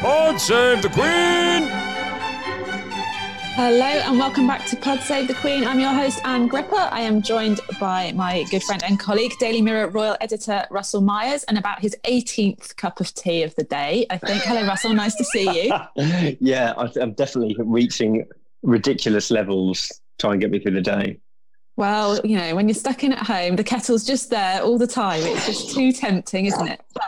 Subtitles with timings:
[0.00, 1.68] Pod save the Queen!
[3.56, 5.64] Hello and welcome back to Pod Save the Queen.
[5.66, 6.76] I'm your host, Ann Gripper.
[6.76, 11.42] I am joined by my good friend and colleague, Daily Mirror Royal Editor Russell Myers,
[11.44, 14.42] and about his 18th cup of tea of the day, I think.
[14.44, 14.94] Hello, Russell.
[14.94, 16.36] Nice to see you.
[16.40, 18.24] yeah, I'm definitely reaching
[18.62, 21.18] ridiculous levels try and get me through the day.
[21.74, 24.86] Well, you know, when you're stuck in at home, the kettle's just there all the
[24.86, 25.22] time.
[25.24, 26.80] It's just too tempting, isn't it?
[26.94, 27.02] But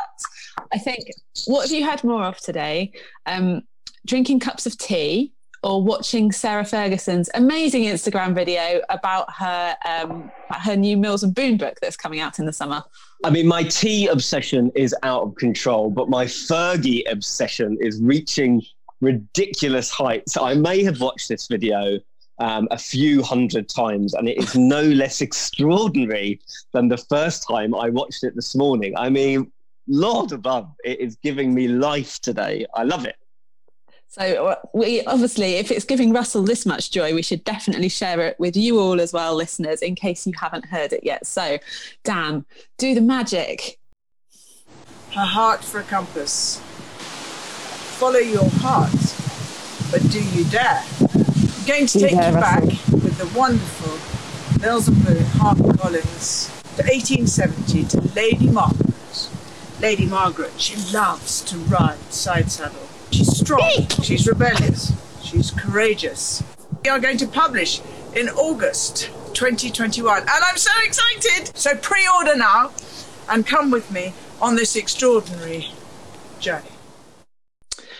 [0.72, 1.10] I think,
[1.46, 2.92] what have you had more of today?
[3.26, 3.62] Um,
[4.06, 10.76] drinking cups of tea or watching Sarah Ferguson's amazing Instagram video about her um, her
[10.76, 12.82] new Mills and Boon book that's coming out in the summer.
[13.24, 18.62] I mean, my tea obsession is out of control, but my Fergie obsession is reaching
[19.00, 20.36] ridiculous heights.
[20.36, 21.98] I may have watched this video
[22.38, 26.40] um, a few hundred times, and it is no less extraordinary
[26.72, 28.96] than the first time I watched it this morning.
[28.96, 29.52] I mean,
[29.90, 32.64] Lord above, it is giving me life today.
[32.74, 33.16] I love it.
[34.06, 38.20] So uh, we obviously, if it's giving Russell this much joy, we should definitely share
[38.20, 41.26] it with you all as well, listeners, in case you haven't heard it yet.
[41.26, 41.58] So,
[42.04, 42.44] Dan,
[42.78, 43.78] do the magic.
[45.16, 46.60] A heart for a compass.
[47.98, 48.90] Follow your heart,
[49.90, 50.84] but do you dare?
[51.00, 56.48] I'm going to take you, you back with the wonderful Mills and Boon Harper Collins
[56.76, 58.90] to 1870 to Lady Margaret.
[59.80, 63.86] Lady Margaret, she loves to ride side saddle She's strong.
[64.02, 64.92] She's rebellious.
[65.22, 66.42] She's courageous.
[66.84, 67.80] We are going to publish
[68.14, 70.18] in August 2021.
[70.20, 71.56] And I'm so excited!
[71.56, 72.72] So pre order now
[73.28, 75.72] and come with me on this extraordinary
[76.38, 76.70] journey.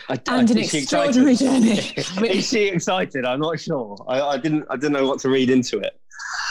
[0.09, 1.71] I, and I an extraordinary journey.
[2.29, 3.25] is she excited?
[3.25, 3.97] I'm not sure.
[4.07, 4.65] I, I, didn't.
[4.69, 6.00] I didn't know what to read into it.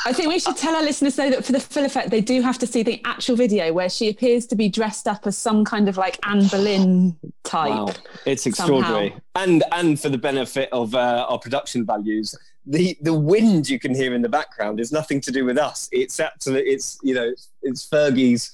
[0.07, 2.41] I think we should tell our listeners though that for the full effect, they do
[2.43, 5.65] have to see the actual video where she appears to be dressed up as some
[5.65, 7.71] kind of like Anne Boleyn type.
[7.71, 7.93] Wow,
[8.25, 9.11] it's extraordinary.
[9.11, 9.21] Somehow.
[9.37, 12.35] And and for the benefit of uh, our production values,
[12.67, 15.89] the the wind you can hear in the background is nothing to do with us.
[15.93, 18.53] It's actually it's you know it's Fergie's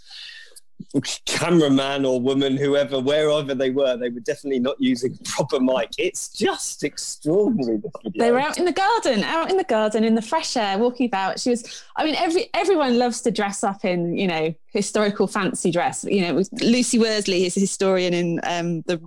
[1.27, 5.91] cameraman or woman, whoever, wherever they were, they were definitely not using proper mic.
[5.99, 7.81] It's just extraordinary.
[8.19, 11.07] They were out in the garden, out in the garden in the fresh air, walking
[11.07, 11.41] about.
[11.41, 11.85] She was.
[11.97, 16.05] I mean, every everyone loves to dress up in you know historical fancy dress.
[16.05, 19.01] You know, Lucy Worsley is a historian in um, the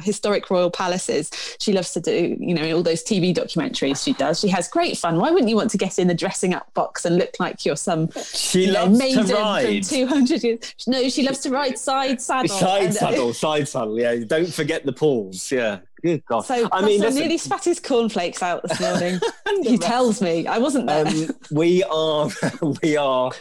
[0.00, 1.30] historic royal palaces.
[1.58, 4.40] She loves to do, you know, all those TV documentaries she does.
[4.40, 5.18] She has great fun.
[5.18, 7.76] Why wouldn't you want to get in the dressing up box and look like you're
[7.76, 9.86] some she you loves know, to ride.
[9.86, 10.74] from 200 years?
[10.86, 12.56] No, she loves to ride side saddle.
[12.56, 13.98] Side and, uh, saddle, side saddle.
[13.98, 15.50] Yeah, don't forget the pawls.
[15.50, 15.80] Yeah.
[16.02, 16.42] Good God.
[16.42, 19.20] So I mean, listen, nearly spat his cornflakes out this morning.
[19.62, 21.06] he tells me I wasn't there.
[21.06, 22.30] Um, we are,
[22.82, 23.32] we are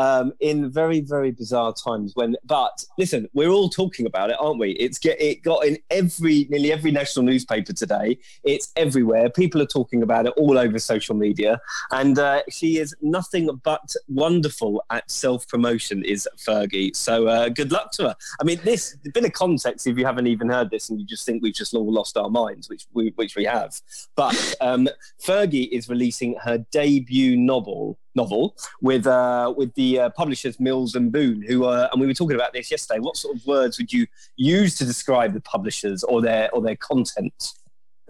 [0.00, 4.58] um, in very very bizarre times when but listen we're all talking about it aren't
[4.58, 4.72] we?
[4.72, 8.18] It's get it got in every nearly every national newspaper today.
[8.42, 9.30] It's everywhere.
[9.30, 11.60] People are talking about it all over social media.
[11.90, 16.96] And uh, she is nothing but wonderful at self promotion is fergie.
[16.96, 18.16] So uh, good luck to her.
[18.40, 21.26] I mean this bit of context if you haven't even heard this and you just
[21.26, 23.80] think we've just all lost our minds which we which we have.
[24.16, 24.88] But um,
[25.22, 31.10] fergie is releasing her debut novel novel with uh, with the uh, publishers Mills and
[31.10, 33.00] Boon, who are, and we were talking about this yesterday.
[33.00, 34.06] What sort of words would you
[34.36, 37.52] use to describe the publishers or their or their content?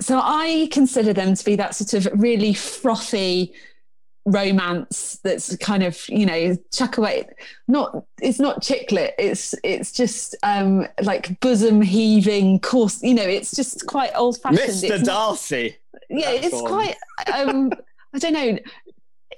[0.01, 3.53] So I consider them to be that sort of really frothy
[4.27, 7.29] romance that's kind of you know chuck away.
[7.69, 13.23] Not it's not chick lit it's it's just um like bosom heaving course you know
[13.23, 15.77] it's just quite old fashioned mr darcy!
[16.11, 16.97] Yeah it's quite
[17.33, 17.73] um
[18.15, 18.59] i don't know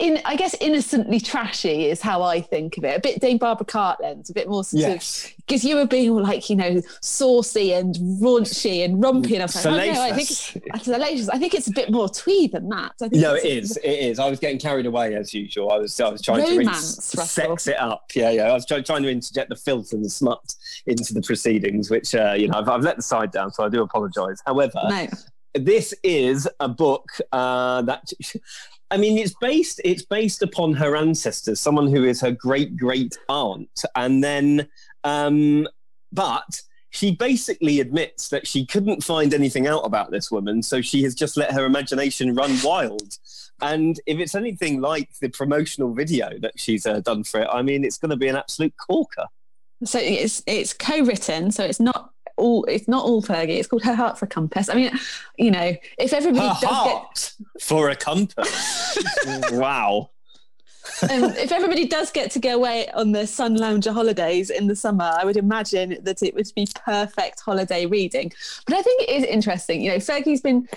[0.01, 2.97] in I guess innocently trashy is how I think of it.
[2.97, 5.25] A bit Dame Barbara Cartland, a bit more sort Yes.
[5.27, 9.43] of because you were being all like you know saucy and raunchy and rompy, and
[9.43, 10.85] I was like, oh, no, I think Salacious.
[10.85, 11.29] salacious.
[11.29, 12.93] I think it's a bit more twee than that.
[13.03, 13.77] I think No, it's it is.
[13.79, 14.19] It is.
[14.19, 15.71] I was getting carried away as usual.
[15.71, 16.01] I was.
[16.01, 18.11] I was trying Romance, to sex it up.
[18.15, 18.45] Yeah, yeah.
[18.45, 20.55] I was try, trying to interject the filth and the smut
[20.87, 23.69] into the proceedings, which uh, you know I've, I've let the side down, so I
[23.69, 24.41] do apologise.
[24.47, 25.07] However, No,
[25.55, 28.11] this is a book uh, that
[28.93, 33.19] I mean it's based it's based upon her ancestors, someone who is her great great
[33.29, 34.69] aunt, and then
[35.03, 35.67] um,
[36.13, 36.61] but
[36.91, 41.15] she basically admits that she couldn't find anything out about this woman, so she has
[41.15, 43.17] just let her imagination run wild.
[43.63, 47.63] And if it's anything like the promotional video that she's uh, done for it, I
[47.63, 49.27] mean, it's going to be an absolute corker.
[49.85, 53.59] so it's it's co-written, so it's not all it's not all Fergie.
[53.59, 54.69] It's called Her Heart for a Compass.
[54.69, 54.91] I mean,
[55.37, 57.33] you know, if everybody Her does get
[57.63, 58.99] for a compass.
[59.53, 60.11] wow.
[61.03, 64.77] um, if everybody does get to go away on the sun lounger holidays in the
[64.77, 68.33] summer, I would imagine that it would be perfect holiday reading.
[68.67, 69.83] But I think it is interesting.
[69.83, 70.69] You know, Fergie's been,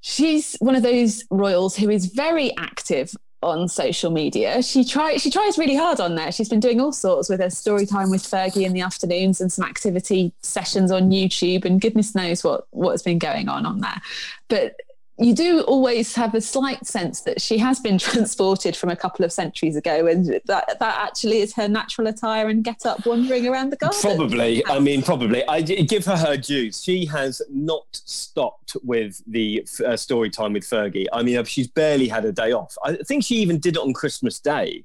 [0.00, 4.62] she's one of those royals who is very active on social media.
[4.62, 6.30] She try she tries really hard on there.
[6.30, 9.52] She's been doing all sorts with her story time with Fergie in the afternoons and
[9.52, 14.02] some activity sessions on YouTube and goodness knows what what's been going on on there.
[14.48, 14.76] But
[15.20, 19.24] you do always have a slight sense that she has been transported from a couple
[19.24, 23.46] of centuries ago, and that that actually is her natural attire and get up wandering
[23.46, 24.00] around the garden.
[24.00, 24.66] Probably.
[24.66, 25.46] I mean, probably.
[25.46, 26.82] I give her her dues.
[26.82, 31.06] She has not stopped with the uh, story time with Fergie.
[31.12, 32.74] I mean, she's barely had a day off.
[32.82, 34.84] I think she even did it on Christmas Day.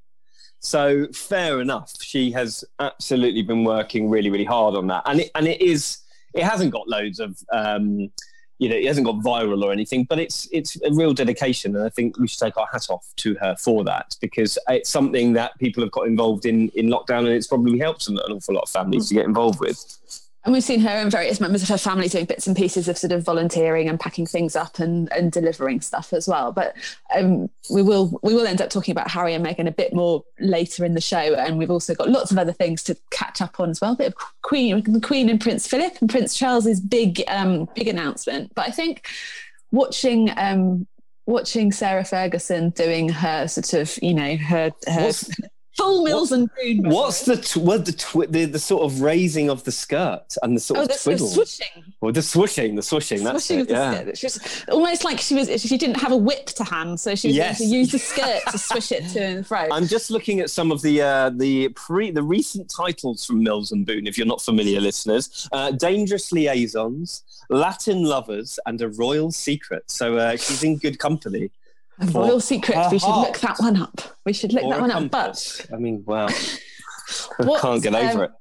[0.59, 1.93] So fair enough.
[2.01, 5.99] She has absolutely been working really, really hard on that, and it and it is.
[6.33, 7.37] It hasn't got loads of.
[7.53, 8.09] Um,
[8.57, 11.85] you know, it hasn't got viral or anything, but it's it's a real dedication, and
[11.85, 15.33] I think we should take our hat off to her for that because it's something
[15.33, 18.63] that people have got involved in in lockdown, and it's probably helped an awful lot
[18.63, 19.97] of families to get involved with.
[20.45, 22.99] And we've seen her and various members of her family doing bits and pieces of
[22.99, 26.51] sort of volunteering and packing things up and, and delivering stuff as well.
[26.51, 26.75] But
[27.15, 30.23] um, we will we will end up talking about Harry and Meghan a bit more
[30.39, 33.59] later in the show, and we've also got lots of other things to catch up
[33.59, 33.93] on as well.
[33.93, 37.87] A bit of Queen, the Queen and Prince Philip and Prince Charles's big um, big
[37.87, 38.53] announcement.
[38.53, 39.07] But I think
[39.71, 40.31] watching.
[40.37, 40.87] Um,
[41.27, 45.31] Watching Sarah Ferguson doing her sort of, you know, her, her What's-
[45.77, 46.89] full Mills and Boon.
[46.89, 50.55] What's the tw- what the, tw- the the sort of raising of the skirt and
[50.55, 51.27] the sort oh, of the twiddle?
[51.27, 51.83] swooshing.
[52.01, 52.75] Well, the swishing.
[52.75, 53.23] the swooshing.
[53.23, 53.67] That's Swooshing it.
[53.67, 54.01] the Yeah.
[54.01, 54.17] skirt.
[54.17, 57.27] She was almost like she was she didn't have a whip to hand, so she
[57.29, 57.59] was Yes.
[57.59, 59.67] going to use the skirt to swish it to and fro.
[59.71, 63.71] I'm just looking at some of the uh, the pre the recent titles from Mills
[63.71, 64.07] and Boon.
[64.07, 69.83] If you're not familiar, listeners, uh, Dangerous Liaisons, Latin Lovers, and A Royal Secret.
[69.87, 71.49] So uh, she's in good company.
[71.99, 72.77] A Royal Secret.
[72.91, 74.01] We should look that one up.
[74.25, 75.09] We should look that one up.
[75.11, 75.67] But.
[75.73, 76.27] I mean, wow,
[77.39, 78.31] I can't get over um, it.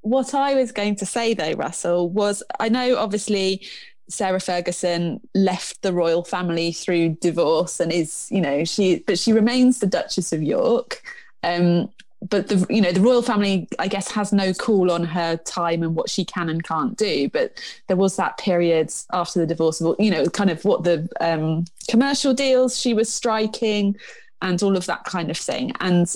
[0.00, 3.66] what I was going to say though, Russell, was I know obviously
[4.08, 9.32] Sarah Ferguson left the royal family through divorce and is, you know, she but she
[9.32, 11.02] remains the Duchess of York.
[11.42, 11.90] Um,
[12.28, 15.82] but the you know the royal family I guess has no call on her time
[15.82, 17.28] and what she can and can't do.
[17.28, 21.08] But there was that period after the divorce of you know kind of what the
[21.20, 23.96] um, commercial deals she was striking
[24.42, 25.72] and all of that kind of thing.
[25.80, 26.14] And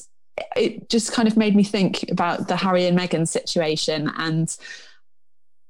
[0.56, 4.56] it just kind of made me think about the Harry and Meghan situation and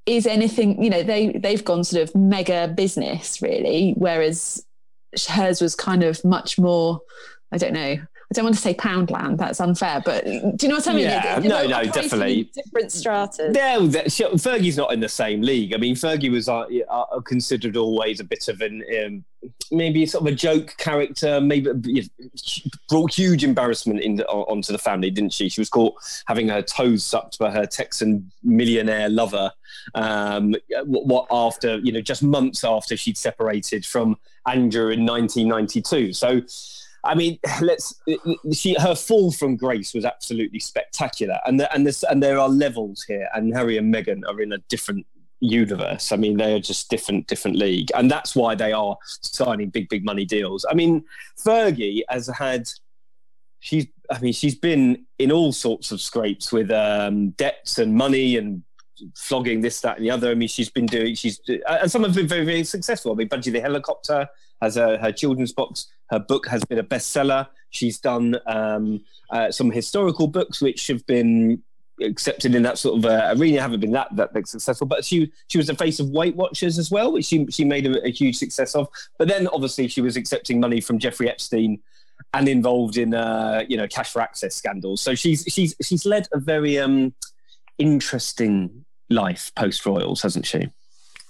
[0.07, 4.65] is anything you know they they've gone sort of mega business really whereas
[5.29, 7.01] hers was kind of much more
[7.53, 7.99] I don't know
[8.31, 11.03] I don't want to say poundland that's unfair but do you know what I mean
[11.03, 12.51] Yeah, no, no, definitely.
[12.55, 15.75] different stratas No, that, Fergie's not in the same league.
[15.75, 19.25] I mean, Fergie was uh, uh, considered always a bit of an um,
[19.71, 21.41] maybe sort of a joke character.
[21.41, 22.09] Maybe you know,
[22.89, 25.49] brought huge embarrassment in, onto the family, didn't she?
[25.49, 25.95] She was caught
[26.27, 29.51] having her toes sucked by her Texan millionaire lover.
[29.95, 30.55] Um,
[30.85, 34.17] what, what after you know, just months after she'd separated from
[34.47, 36.13] Andrew in 1992.
[36.13, 36.43] So.
[37.05, 37.95] I mean, let's.
[38.53, 42.49] She her fall from grace was absolutely spectacular, and the, and this and there are
[42.49, 45.07] levels here, and Harry and Meghan are in a different
[45.41, 46.13] universe.
[46.13, 49.89] I mean, they are just different, different league, and that's why they are signing big,
[49.89, 50.65] big money deals.
[50.71, 51.05] I mean,
[51.39, 52.69] Fergie has had.
[53.61, 53.87] She's.
[54.11, 58.63] I mean, she's been in all sorts of scrapes with um, debts and money and
[59.15, 60.31] flogging this, that, and the other.
[60.31, 61.15] I mean, she's been doing.
[61.15, 63.13] She's and some have been very, very successful.
[63.13, 64.29] I mean, Budgie the helicopter
[64.61, 65.87] has a, her children's box.
[66.11, 67.49] Her book has been a bestseller.
[67.71, 71.63] She's done um, uh, some historical books which have been
[72.01, 73.61] accepted in that sort of uh, arena.
[73.61, 76.79] Haven't been that that big successful, but she she was the face of Weight Watchers
[76.79, 78.89] as well, which she she made a, a huge success of.
[79.19, 81.81] But then obviously she was accepting money from Jeffrey Epstein.
[82.35, 85.01] and involved in uh, you know cash for access scandals.
[85.01, 87.15] So she's she's she's led a very um,
[87.79, 90.71] interesting life post royals, hasn't she?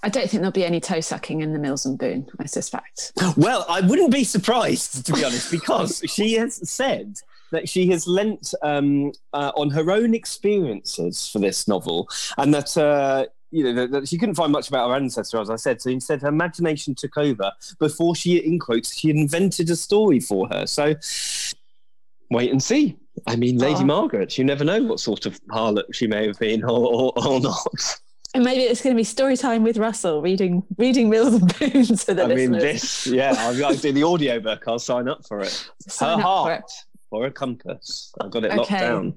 [0.02, 3.12] I don't think there'll be any toe sucking in the Mills and Boon, I suspect.
[3.36, 7.16] Well, I wouldn't be surprised, to be honest, because she has said
[7.50, 12.76] that she has lent um, uh, on her own experiences for this novel and that.
[12.76, 15.80] Uh, you know, that, that she couldn't find much about her ancestor, as I said.
[15.80, 20.46] So instead, her imagination took over before she, in quotes, she invented a story for
[20.48, 20.66] her.
[20.66, 20.94] So
[22.30, 22.98] wait and see.
[23.26, 23.66] I mean, oh.
[23.66, 23.84] Lady Oh.
[23.86, 27.40] Margaret, you never know what sort of harlot she may have been or, or, or
[27.40, 27.66] not.
[28.34, 31.70] And maybe it's going to be story time with Russell reading reading Mills and Boon
[31.84, 32.28] to the listeners.
[32.28, 34.64] I mean, this, yeah, I'll, I'll do the audiobook.
[34.68, 35.66] I'll sign up for it.
[35.88, 36.72] Sign her up for heart it.
[37.10, 38.12] or a compass.
[38.20, 39.16] I've got it locked down.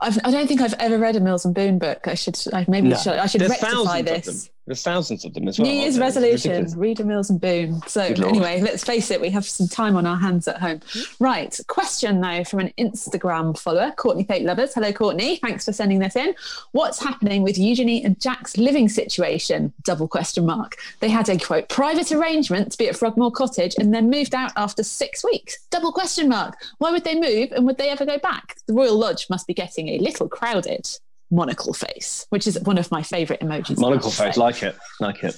[0.00, 2.08] I've, I don't think I've ever read a Mills and Boon book.
[2.08, 2.96] I should I maybe No.
[2.96, 4.48] should, I should There's rectify this.
[4.68, 5.66] There's thousands of them as well.
[5.66, 6.76] New Year's resolution: ridiculous.
[6.76, 7.80] read a Mills and Boon.
[7.86, 10.80] So anyway, let's face it, we have some time on our hands at home.
[10.80, 11.24] Mm-hmm.
[11.24, 14.74] Right, question though from an Instagram follower, Courtney Fate Lovers.
[14.74, 15.36] Hello, Courtney.
[15.36, 16.34] Thanks for sending this in.
[16.72, 19.72] What's happening with Eugenie and Jack's living situation?
[19.84, 20.76] Double question mark.
[21.00, 24.52] They had a quote private arrangement to be at Frogmore Cottage and then moved out
[24.56, 25.58] after six weeks.
[25.70, 26.56] Double question mark.
[26.76, 28.56] Why would they move and would they ever go back?
[28.66, 30.88] The Royal Lodge must be getting a little crowded.
[31.30, 33.78] Monocle face, which is one of my favourite emojis.
[33.78, 35.36] Monocle face, like it, like it.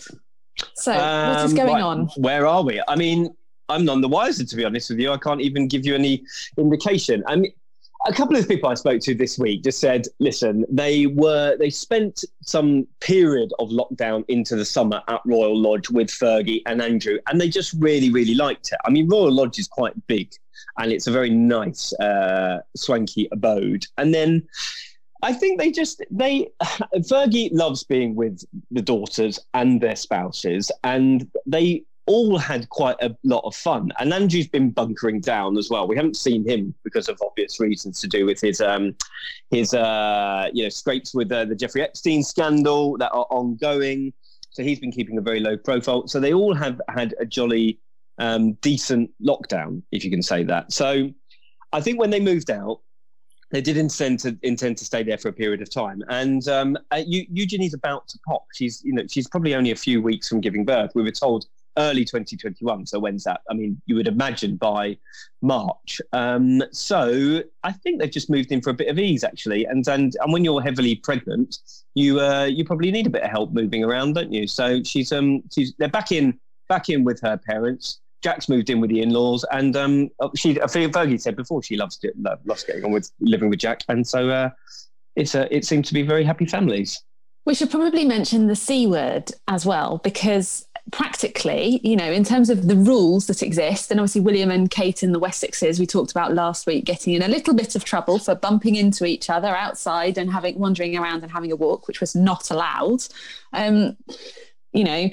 [0.75, 2.07] So, what is Um, going right, on?
[2.17, 2.83] Where are we?
[2.87, 3.35] I mean,
[3.69, 5.11] I'm none the wiser, to be honest with you.
[5.13, 6.25] I can't even give you any
[6.59, 7.23] indication.
[7.27, 7.53] I mean,
[8.07, 11.71] a couple of people I spoke to this week just said, listen, they were they
[11.71, 17.19] spent some period of lockdown into the summer at Royal Lodge with Fergie and Andrew,
[17.29, 18.79] and they just really, really liked it.
[18.85, 20.33] I mean, Royal Lodge is quite big,
[20.79, 23.87] and it's a very nice, uh, swanky abode.
[23.99, 24.47] And then
[25.23, 26.49] I think they just they
[26.99, 33.15] Fergie loves being with the daughters and their spouses, and they all had quite a
[33.23, 33.93] lot of fun.
[34.01, 35.87] And Andrew's been bunkering down as well.
[35.87, 38.97] We haven't seen him because of obvious reasons to do with his um
[39.51, 44.13] his uh you know scrapes with uh, the Jeffrey Epstein scandal that are ongoing.
[44.51, 46.09] So he's been keeping a very low profile.
[46.09, 47.79] So they all have had a jolly
[48.19, 50.73] um, decent lockdown, if you can say that.
[50.73, 51.11] So
[51.73, 52.81] I think when they moved out,
[53.51, 56.03] they did intend to intend to stay there for a period of time.
[56.09, 58.47] And um, uh, Eugenie's about to pop.
[58.55, 60.93] She's you know she's probably only a few weeks from giving birth.
[60.95, 61.47] We were told
[61.79, 62.87] early 2021.
[62.87, 63.41] So when's that?
[63.51, 64.97] I mean, you would imagine by
[65.41, 66.01] March.
[66.13, 69.65] Um, so I think they've just moved in for a bit of ease actually.
[69.65, 71.59] And and and when you're heavily pregnant,
[71.95, 74.47] you uh, you probably need a bit of help moving around, don't you?
[74.47, 76.39] So she's um she's they're back in
[76.69, 78.01] back in with her parents.
[78.23, 81.77] Jack's moved in with the in-laws, and um, she, I feel Fergie said before she
[81.77, 84.51] loves it, lo- loves getting on with living with Jack, and so uh,
[85.17, 87.03] it's a, it seemed to be very happy families.
[87.47, 92.51] We should probably mention the C word as well, because practically, you know, in terms
[92.51, 96.11] of the rules that exist, and obviously William and Kate in the Wessexes, we talked
[96.11, 99.57] about last week, getting in a little bit of trouble for bumping into each other
[99.57, 103.03] outside and having wandering around and having a walk, which was not allowed.
[103.53, 103.97] Um,
[104.73, 105.11] you know,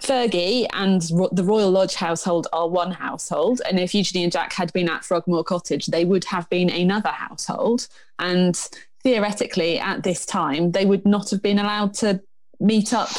[0.00, 3.60] Fergie and Ro- the Royal Lodge household are one household.
[3.68, 7.10] And if Eugenie and Jack had been at Frogmore Cottage, they would have been another
[7.10, 7.88] household.
[8.18, 8.56] And
[9.02, 12.20] theoretically, at this time, they would not have been allowed to
[12.58, 13.10] meet up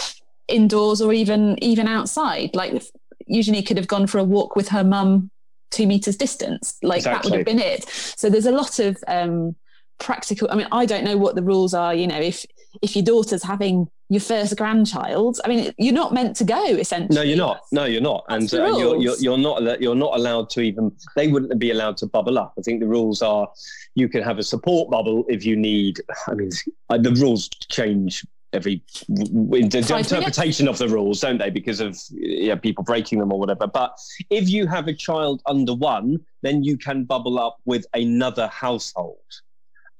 [0.47, 2.55] indoors or even even outside.
[2.55, 2.83] Like
[3.27, 5.29] Eugenie could have gone for a walk with her mum
[5.71, 6.77] two meters distance.
[6.81, 7.85] Like that would have been it.
[7.87, 9.55] So there's a lot of um,
[9.99, 10.49] practical.
[10.51, 11.93] I mean, I don't know what the rules are.
[11.93, 12.45] You know, if
[12.81, 16.63] if your daughter's having your first grandchild, I mean, you're not meant to go.
[16.65, 17.61] Essentially, No, you're not.
[17.71, 18.25] No, you're not.
[18.29, 20.91] And That's uh, you're, you're you're not you're not allowed to even.
[21.15, 22.53] They wouldn't be allowed to bubble up.
[22.57, 23.49] I think the rules are
[23.95, 26.01] you can have a support bubble if you need.
[26.27, 26.51] I mean,
[26.89, 31.49] uh, the rules change every interpretation of the rules, don't they?
[31.49, 33.67] Because of yeah, people breaking them or whatever.
[33.67, 33.97] But
[34.29, 39.17] if you have a child under one, then you can bubble up with another household.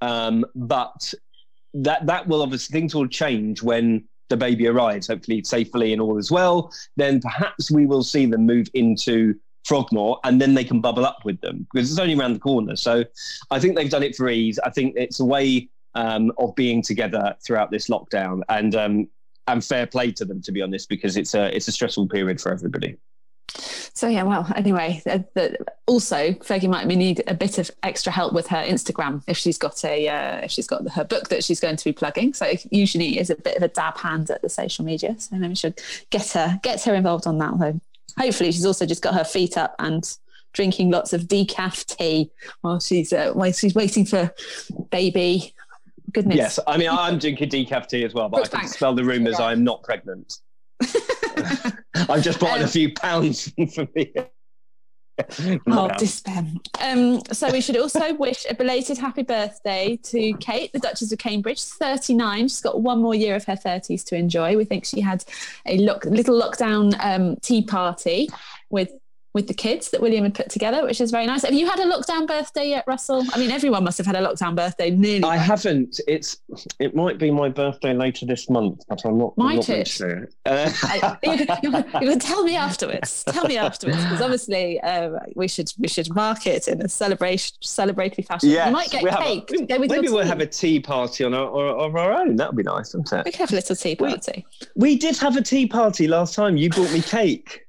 [0.00, 1.12] Um, but
[1.74, 6.16] that that will obviously things will change when the baby arrives, hopefully safely and all
[6.16, 6.72] as well.
[6.96, 11.24] Then perhaps we will see them move into Frogmore, and then they can bubble up
[11.24, 12.76] with them because it's only around the corner.
[12.76, 13.04] So
[13.50, 14.58] I think they've done it for ease.
[14.58, 19.08] I think it's a way um, of being together throughout this lockdown, and um,
[19.46, 22.40] and fair play to them to be honest, because it's a it's a stressful period
[22.40, 22.96] for everybody.
[23.48, 28.32] So yeah, well, anyway, uh, the, also Fergie might need a bit of extra help
[28.32, 31.60] with her Instagram if she's got a uh, if she's got her book that she's
[31.60, 32.34] going to be plugging.
[32.34, 35.14] So usually is a bit of a dab hand at the social media.
[35.18, 37.58] So maybe should get her get her involved on that.
[37.58, 37.80] Though
[38.18, 40.16] hopefully she's also just got her feet up and
[40.52, 42.30] drinking lots of decaf tea
[42.62, 44.32] while she's uh, while she's waiting for
[44.90, 45.54] baby.
[46.12, 46.36] Goodness.
[46.36, 49.36] Yes, I mean I'm drinking decaf tea as well, but I can spell the rumours
[49.38, 49.46] Yeah.
[49.46, 50.40] I'm not pregnant.
[51.94, 54.12] I've just bought Um, a few pounds for me.
[55.68, 56.44] oh, despair.
[56.82, 61.18] Um, so we should also wish a belated happy birthday to Kate, the Duchess of
[61.18, 62.48] Cambridge, 39.
[62.48, 64.56] She's got one more year of her 30s to enjoy.
[64.56, 65.24] We think she had
[65.66, 68.28] a look, little lockdown um, tea party
[68.70, 68.90] with
[69.34, 71.42] with the kids that William had put together, which is very nice.
[71.42, 73.24] Have you had a lockdown birthday yet, Russell?
[73.32, 75.24] I mean, everyone must have had a lockdown birthday nearly.
[75.24, 76.00] I haven't.
[76.06, 76.38] It's
[76.78, 79.36] it might be my birthday later this month, but I'm not.
[79.36, 80.34] Might I'm not it?
[80.46, 83.24] Uh, you, you, you, can tell me afterwards.
[83.24, 87.56] Tell me afterwards, because obviously uh, we should we should mark it in a celebration
[87.60, 88.50] celebratory fashion.
[88.50, 89.50] Yes, you might get cake.
[89.68, 92.36] A, maybe we'll have a tea party on our, on our own.
[92.36, 93.24] That would be nice, wouldn't it?
[93.24, 94.46] We could have a little tea party.
[94.76, 96.56] We, we did have a tea party last time.
[96.56, 97.64] You brought me cake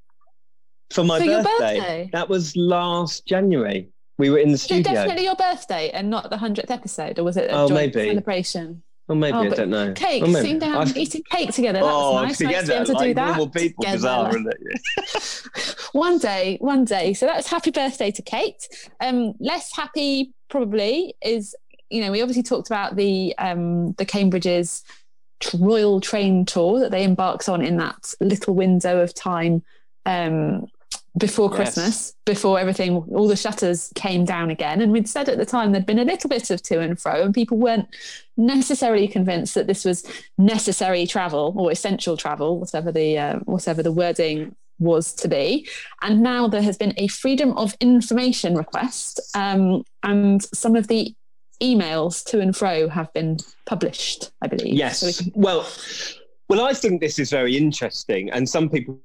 [0.95, 1.43] for my for birthday.
[1.43, 2.09] birthday.
[2.13, 3.89] That was last January.
[4.17, 4.93] We were in the studio.
[4.93, 8.09] definitely your birthday and not the hundredth episode, or was it a oh, joint maybe.
[8.09, 8.81] celebration?
[9.07, 9.93] Or maybe oh, I don't know.
[9.93, 10.97] Cake, oh, sitting down, I've...
[10.97, 11.79] eating cake together.
[11.79, 12.37] That oh, was nice.
[12.37, 13.27] Together, nice to be able to like do that.
[13.27, 13.97] Normal people, together.
[13.97, 15.87] bizarre, isn't it?
[15.91, 17.13] one day, one day.
[17.13, 18.67] So that's happy birthday to Kate.
[19.01, 21.55] Um, less happy probably is
[21.89, 24.83] you know we obviously talked about the um, the Cambridge's
[25.53, 29.61] royal train tour that they embarked on in that little window of time
[30.05, 30.65] um,
[31.17, 32.13] before Christmas, yes.
[32.25, 34.81] before everything, all the shutters came down again.
[34.81, 37.23] And we'd said at the time there'd been a little bit of to and fro,
[37.23, 37.87] and people weren't
[38.35, 40.05] necessarily convinced that this was
[40.37, 45.67] necessary travel or essential travel, whatever the uh, whatever the wording was to be.
[46.01, 51.15] And now there has been a freedom of information request, um, and some of the
[51.63, 54.73] emails to and fro have been published, I believe.
[54.73, 54.99] Yes.
[54.99, 55.65] So we can- well,
[56.49, 58.99] well, I think this is very interesting, and some people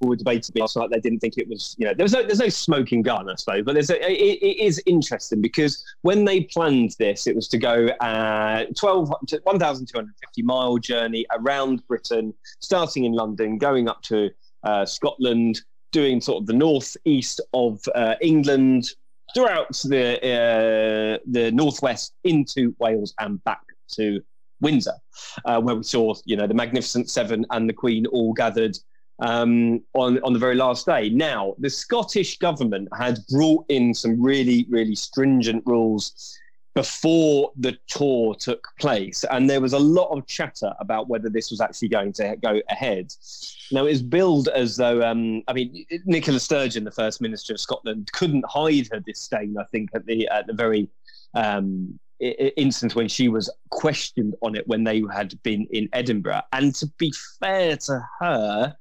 [0.00, 0.90] were debating last night.
[0.90, 3.34] They didn't think it was, you know, there was no, there's no smoking gun, I
[3.36, 7.48] suppose, but there's a, it, it is interesting because when they planned this, it was
[7.48, 9.12] to go uh, 12,
[9.42, 14.30] 1,250 mile journey around Britain, starting in London, going up to
[14.64, 15.60] uh, Scotland,
[15.92, 18.90] doing sort of the northeast of uh, England,
[19.34, 23.60] throughout the uh, the northwest into Wales and back
[23.92, 24.20] to
[24.60, 24.94] Windsor,
[25.44, 28.76] uh, where we saw, you know, the Magnificent Seven and the Queen all gathered
[29.20, 31.08] um, on, on the very last day.
[31.08, 36.38] Now, the Scottish government had brought in some really, really stringent rules
[36.74, 41.50] before the tour took place, and there was a lot of chatter about whether this
[41.50, 43.10] was actually going to go ahead.
[43.72, 48.10] Now, it's billed as though, um, I mean, Nicola Sturgeon, the First Minister of Scotland,
[48.12, 50.90] couldn't hide her disdain, I think, at the, at the very
[51.32, 56.42] um, instance when she was questioned on it when they had been in Edinburgh.
[56.52, 58.76] And to be fair to her,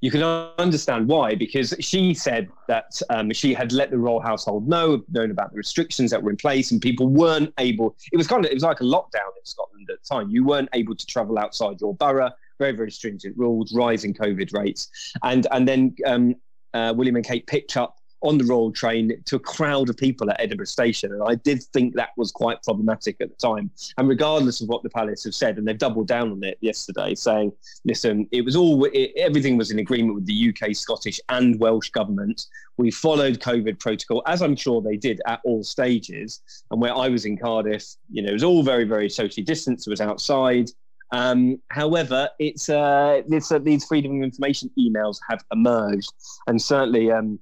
[0.00, 0.22] you can
[0.58, 5.30] understand why, because she said that um, she had let the royal household know, known
[5.30, 7.96] about the restrictions that were in place, and people weren't able.
[8.12, 10.30] It was kind of it was like a lockdown in Scotland at the time.
[10.30, 12.30] You weren't able to travel outside your borough.
[12.58, 14.88] Very very stringent rules, rising COVID rates,
[15.22, 16.34] and and then um,
[16.74, 20.30] uh, William and Kate picked up on the Royal train to a crowd of people
[20.30, 21.12] at Edinburgh Station.
[21.12, 23.70] And I did think that was quite problematic at the time.
[23.96, 27.14] And regardless of what the palace have said, and they've doubled down on it yesterday,
[27.14, 27.52] saying,
[27.84, 31.90] listen, it was all, it, everything was in agreement with the UK, Scottish, and Welsh
[31.90, 32.46] government.
[32.76, 36.40] We followed COVID protocol, as I'm sure they did at all stages.
[36.70, 39.86] And where I was in Cardiff, you know, it was all very, very socially distanced.
[39.86, 40.70] It was outside.
[41.10, 46.12] Um, however, it's, uh, this, uh, these freedom of information emails have emerged,
[46.46, 47.38] and certainly um,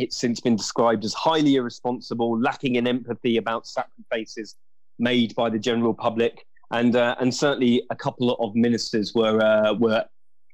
[0.00, 4.56] it's since been described as highly irresponsible, lacking in empathy about sacrifices
[4.98, 9.74] made by the general public, and uh, and certainly a couple of ministers were uh,
[9.74, 10.04] were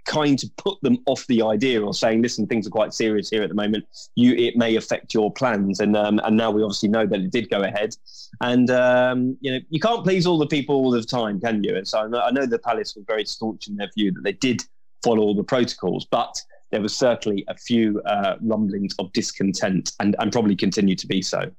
[0.06, 3.42] kind to put them off the idea or saying, listen, things are quite serious here
[3.42, 3.84] at the moment.
[4.14, 5.80] You, it may affect your plans.
[5.80, 7.94] And, um, and now we obviously know that it did go ahead.
[8.40, 11.76] And, um, you know, you can't please all the people all the time, can you?
[11.76, 14.22] And so I know, I know the palace were very staunch in their view that
[14.22, 14.62] they did
[15.02, 20.16] follow all the protocols, but there was certainly a few uh, rumblings of discontent and,
[20.18, 21.50] and probably continue to be so.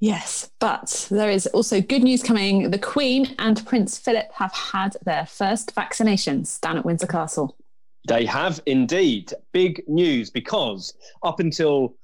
[0.00, 2.70] Yes, but there is also good news coming.
[2.70, 7.56] The Queen and Prince Philip have had their first vaccinations down at Windsor Castle.
[8.06, 9.32] They have indeed.
[9.52, 11.96] Big news because up until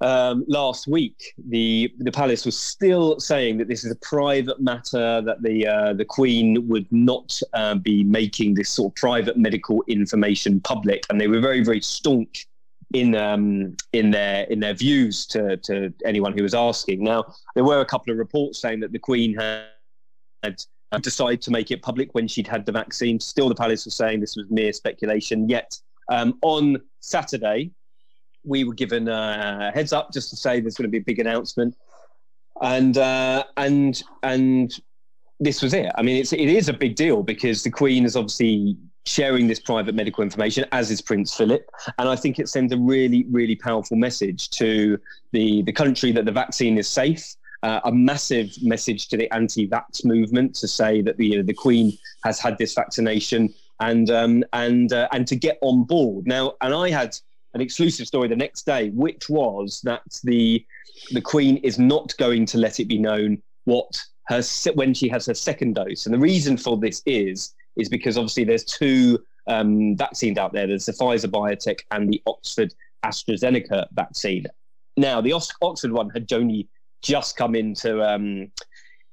[0.00, 5.22] um, last week, the the palace was still saying that this is a private matter,
[5.22, 9.82] that the uh, the Queen would not uh, be making this sort of private medical
[9.86, 12.46] information public, and they were very very staunch
[12.92, 17.02] in um, in their in their views to to anyone who was asking.
[17.02, 19.66] Now there were a couple of reports saying that the Queen had.
[20.42, 23.18] had decided to make it public when she'd had the vaccine.
[23.18, 25.48] Still, the palace was saying this was mere speculation.
[25.48, 25.76] Yet
[26.08, 27.72] um, on Saturday,
[28.46, 31.18] we were given a heads up just to say there's going to be a big
[31.18, 31.76] announcement,
[32.62, 34.72] and uh, and and
[35.40, 35.90] this was it.
[35.96, 39.60] I mean, it's it is a big deal because the Queen is obviously sharing this
[39.60, 41.70] private medical information, as is Prince Philip.
[41.98, 44.98] And I think it sends a really, really powerful message to
[45.32, 47.24] the, the country that the vaccine is safe.
[47.62, 51.54] Uh, a massive message to the anti-vax movement to say that the you know, the
[51.54, 56.52] Queen has had this vaccination and um, and uh, and to get on board now.
[56.60, 57.16] And I had
[57.56, 60.64] an exclusive story the next day, which was that the
[61.10, 64.42] the Queen is not going to let it be known what her
[64.74, 66.06] when she has her second dose.
[66.06, 70.66] And the reason for this is is because obviously there's two um, vaccines out there.
[70.66, 72.72] There's the Pfizer BioNTech and the Oxford
[73.04, 74.46] AstraZeneca vaccine.
[74.96, 76.68] Now, the Oxford one had only
[77.02, 78.50] just come into um,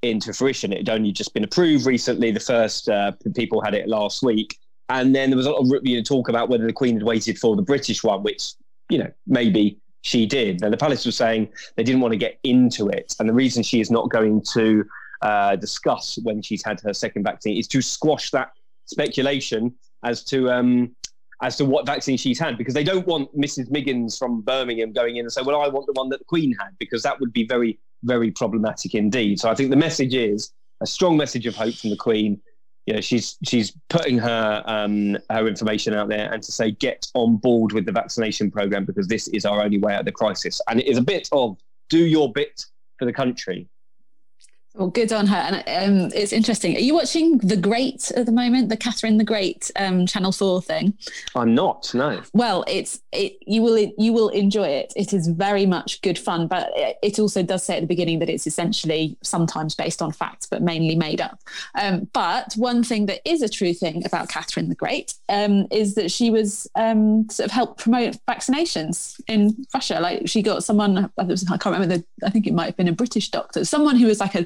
[0.02, 0.72] into fruition.
[0.72, 2.30] It had only just been approved recently.
[2.30, 5.86] The first uh, people had it last week, and then there was a lot of
[5.86, 8.52] you know, talk about whether the Queen had waited for the British one, which
[8.90, 10.62] you know maybe she did.
[10.62, 13.62] And the palace was saying they didn't want to get into it, and the reason
[13.62, 14.84] she is not going to
[15.22, 18.50] uh, discuss when she's had her second vaccine is to squash that
[18.86, 20.94] speculation as to um,
[21.42, 23.70] as to what vaccine she's had because they don't want Mrs.
[23.70, 26.54] Miggins from Birmingham going in and say, "Well, I want the one that the Queen
[26.60, 29.40] had," because that would be very very problematic indeed.
[29.40, 32.40] So I think the message is a strong message of hope from the Queen.
[32.86, 37.06] You know, she's she's putting her um, her information out there and to say get
[37.14, 40.12] on board with the vaccination program because this is our only way out of the
[40.12, 40.60] crisis.
[40.68, 41.56] And it is a bit of
[41.88, 42.64] do your bit
[42.98, 43.68] for the country.
[44.74, 45.36] Well, good on her.
[45.36, 46.76] And um, it's interesting.
[46.76, 50.60] Are you watching The Great at the moment, the Catherine the Great um, Channel Four
[50.62, 50.94] thing?
[51.36, 51.94] I'm not.
[51.94, 52.20] No.
[52.32, 53.36] Well, it's it.
[53.46, 54.92] You will you will enjoy it.
[54.96, 58.28] It is very much good fun, but it also does say at the beginning that
[58.28, 61.38] it's essentially sometimes based on facts, but mainly made up.
[61.76, 65.94] Um, but one thing that is a true thing about Catherine the Great um, is
[65.94, 70.00] that she was um, sort of helped promote vaccinations in Russia.
[70.00, 71.12] Like she got someone.
[71.16, 71.98] I can't remember.
[71.98, 73.64] The, I think it might have been a British doctor.
[73.64, 74.44] Someone who was like a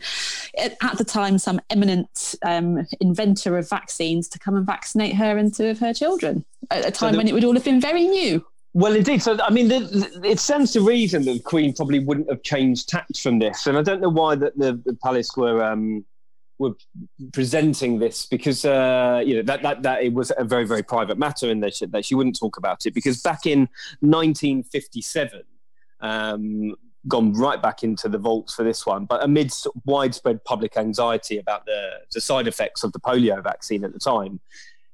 [0.59, 5.55] at the time some eminent um, inventor of vaccines to come and vaccinate her and
[5.55, 7.81] two of her children at a time so the, when it would all have been
[7.81, 8.45] very new.
[8.75, 9.23] Well, indeed.
[9.23, 12.43] So, I mean, the, the, it stands to reason that the Queen probably wouldn't have
[12.43, 16.05] changed tact from this, and I don't know why that the, palace were um,
[16.59, 16.73] were
[17.33, 21.19] presenting this because uh, you know that, that that it was a very very private
[21.19, 23.69] matter, and that she, that she wouldn't talk about it because back in
[24.01, 25.43] 1957.
[26.01, 29.05] Um, gone right back into the vaults for this one.
[29.05, 33.93] But amidst widespread public anxiety about the, the side effects of the polio vaccine at
[33.93, 34.41] the time,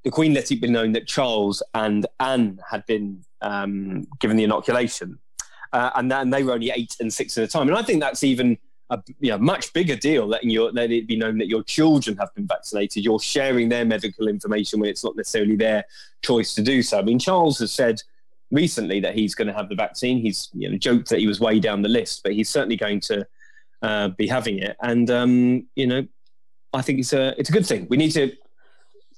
[0.05, 4.45] the Queen let it be known that Charles and Anne had been um, given the
[4.45, 5.19] inoculation.
[5.73, 7.69] Uh, and, then they were only eight and six at a time.
[7.69, 8.59] And I think that's even
[8.91, 12.17] a you know, much bigger deal letting your let it be known that your children
[12.19, 13.05] have been vaccinated.
[13.05, 15.85] You're sharing their medical information when it's not necessarily their
[16.23, 16.99] choice to do so.
[16.99, 18.03] I mean, Charles has said
[18.51, 20.19] recently that he's going to have the vaccine.
[20.19, 23.01] He's you know, joked that he was way down the list, but he's certainly going
[23.01, 23.27] to
[23.83, 24.77] uh, be having it.
[24.81, 26.07] And um, you know,
[26.73, 27.87] I think it's a it's a good thing.
[27.89, 28.33] We need to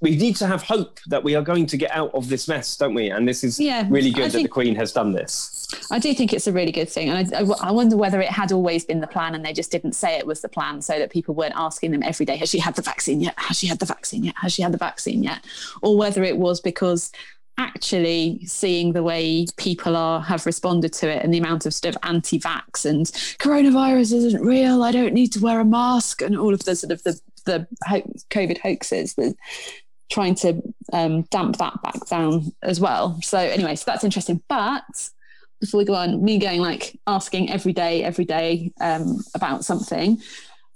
[0.00, 2.76] we need to have hope that we are going to get out of this mess,
[2.76, 3.08] don't we?
[3.08, 5.66] And this is yeah, really good that the Queen has done this.
[5.90, 7.08] I do think it's a really good thing.
[7.08, 9.94] And I, I, wonder whether it had always been the plan and they just didn't
[9.94, 12.58] say it was the plan so that people weren't asking them every day, has she
[12.58, 13.34] had the vaccine yet?
[13.38, 14.34] Has she had the vaccine yet?
[14.36, 15.44] Has she had the vaccine yet?
[15.80, 17.10] Or whether it was because
[17.59, 21.95] actually seeing the way people are have responded to it and the amount of sort
[21.95, 23.07] of anti-vax and
[23.38, 26.92] coronavirus isn't real i don't need to wear a mask and all of the sort
[26.92, 27.66] of the the
[28.31, 29.35] covid hoaxes that
[30.09, 33.19] trying to um, damp that back down as well.
[33.23, 34.40] So anyway so that's interesting.
[34.49, 35.11] But
[35.61, 40.21] before we go on me going like asking every day every day um, about something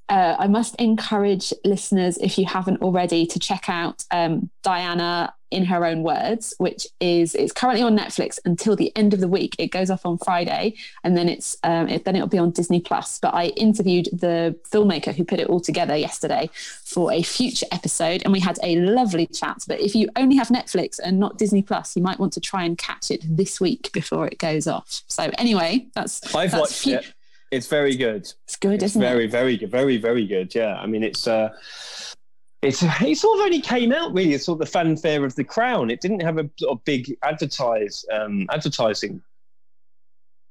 [0.08, 5.64] uh, I must encourage listeners, if you haven't already, to check out um, Diana in
[5.64, 9.56] her own words, which is it's currently on Netflix until the end of the week.
[9.58, 12.80] It goes off on Friday, and then it's um, it, then it'll be on Disney
[12.80, 13.18] Plus.
[13.18, 18.22] But I interviewed the filmmaker who put it all together yesterday for a future episode,
[18.24, 19.64] and we had a lovely chat.
[19.66, 22.64] But if you only have Netflix and not Disney Plus, you might want to try
[22.64, 25.02] and catch it this week before it goes off.
[25.08, 27.12] So anyway, that's I've that's watched it.
[27.50, 28.32] It's very good.
[28.44, 29.30] It's good, it's isn't very, it?
[29.32, 29.70] Very, very good.
[29.72, 30.54] Very, very good.
[30.54, 30.76] Yeah.
[30.76, 31.26] I mean, it's.
[31.26, 31.50] uh
[32.62, 35.44] it's it sort of only came out really it's sort of the fanfare of the
[35.44, 35.90] crown.
[35.90, 36.48] It didn't have a
[36.84, 39.22] big advertise um, advertising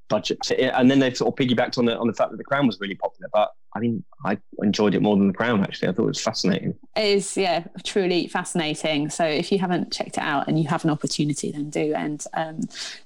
[0.09, 2.67] budget, and then they sort of piggybacked on the on the fact that the crown
[2.67, 3.29] was really popular.
[3.31, 5.61] But I mean, I enjoyed it more than the crown.
[5.61, 6.75] Actually, I thought it was fascinating.
[6.95, 9.09] It is, yeah, truly fascinating.
[9.09, 11.93] So if you haven't checked it out and you have an opportunity, then do.
[11.93, 12.61] And um,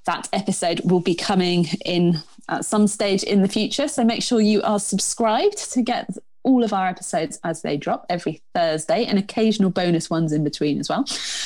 [0.06, 3.88] that episode will be coming in at some stage in the future.
[3.88, 6.08] So make sure you are subscribed to get
[6.44, 10.78] all of our episodes as they drop every Thursday and occasional bonus ones in between
[10.78, 11.04] as well.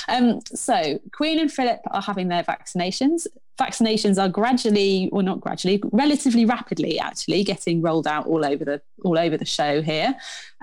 [0.09, 3.27] Um, so, Queen and Philip are having their vaccinations.
[3.59, 8.81] Vaccinations are gradually, or not gradually, relatively rapidly, actually getting rolled out all over the
[9.05, 10.15] all over the show here.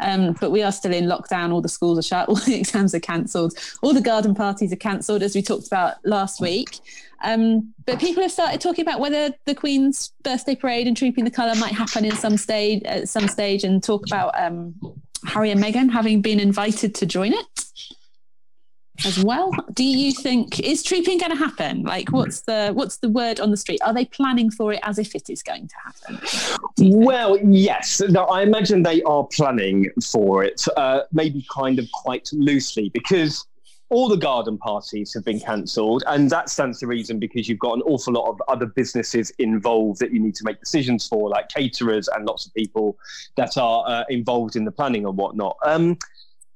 [0.01, 1.51] Um, but we are still in lockdown.
[1.51, 2.29] All the schools are shut.
[2.29, 3.53] All the exams are cancelled.
[3.81, 6.79] All the garden parties are cancelled, as we talked about last week.
[7.23, 11.31] Um, but people have started talking about whether the Queen's birthday parade and trooping the
[11.31, 14.75] colour might happen in some stage at some stage, and talk about um,
[15.25, 17.65] Harry and Meghan having been invited to join it
[19.03, 19.51] as well.
[19.73, 21.83] Do you think is trooping going to happen?
[21.83, 23.81] Like, what's the what's the word on the street?
[23.83, 26.21] Are they planning for it as if it is going to happen?
[26.79, 28.01] Well, yes.
[28.01, 33.45] No, I imagine they are planning for it, uh, maybe kind of quite loosely, because
[33.89, 37.75] all the garden parties have been cancelled, and that stands to reason because you've got
[37.75, 41.49] an awful lot of other businesses involved that you need to make decisions for, like
[41.49, 42.97] caterers and lots of people
[43.37, 45.55] that are uh, involved in the planning and whatnot.
[45.65, 45.97] Um,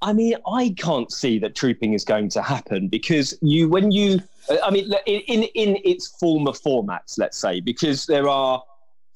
[0.01, 4.21] I mean, I can't see that trooping is going to happen because you, when you,
[4.63, 8.63] I mean, in in its former formats, let's say, because there are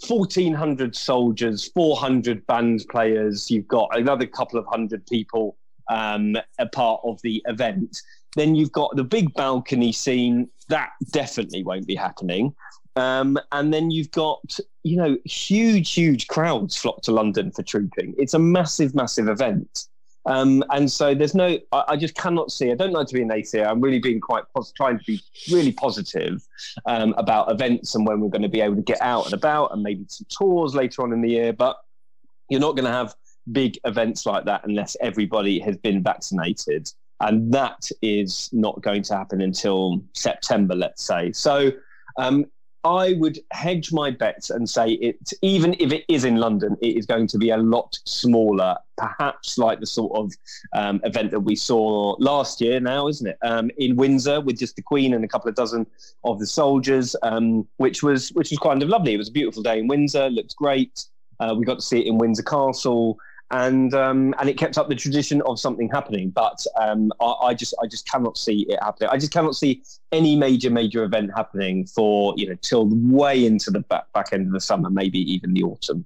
[0.05, 5.55] 1,400 soldiers, 400 band players, you've got another couple of hundred people
[5.89, 8.01] um, a part of the event.
[8.35, 10.49] Then you've got the big balcony scene.
[10.69, 12.55] That definitely won't be happening.
[12.95, 18.13] Um, and then you've got, you know, huge, huge crowds flock to London for trooping.
[18.17, 19.87] It's a massive, massive event.
[20.25, 22.71] Um, and so there's no, I, I, just cannot see.
[22.71, 23.55] I don't like to be an atheist.
[23.55, 26.41] I'm really being quite pos- trying to be really positive
[26.85, 29.73] um, about events and when we're going to be able to get out and about
[29.73, 31.51] and maybe some tours later on in the year.
[31.51, 31.77] But
[32.49, 33.15] you're not going to have
[33.51, 36.89] big events like that unless everybody has been vaccinated.
[37.19, 41.31] And that is not going to happen until September, let's say.
[41.33, 41.71] So
[42.17, 42.45] um,
[42.85, 46.97] I would hedge my bets and say it, even if it is in London, it
[46.97, 50.33] is going to be a lot smaller, perhaps like the sort of
[50.73, 53.37] um, event that we saw last year now, isn't it?
[53.41, 55.87] Um, in Windsor with just the Queen and a couple of dozen
[56.25, 59.13] of the soldiers, um, which was which was kind of lovely.
[59.13, 61.05] It was a beautiful day in Windsor, looked great.
[61.39, 63.17] Uh, we got to see it in Windsor Castle
[63.51, 66.29] and um, and it kept up the tradition of something happening.
[66.29, 69.09] But um, I, I, just I just cannot see it happening.
[69.11, 73.71] I just cannot see any major major event happening for you know till way into
[73.71, 76.05] the back back end of the summer, maybe even the autumn.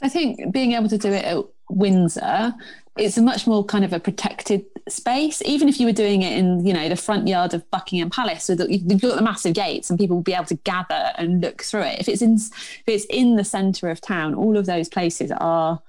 [0.00, 2.54] I think being able to do it at Windsor,
[2.96, 5.42] it's a much more kind of a protected space.
[5.44, 8.44] Even if you were doing it in, you know, the front yard of Buckingham Palace,
[8.44, 11.40] so that you've got the massive gates and people will be able to gather and
[11.40, 12.00] look through it.
[12.00, 15.80] If it's in, if it's in the centre of town, all of those places are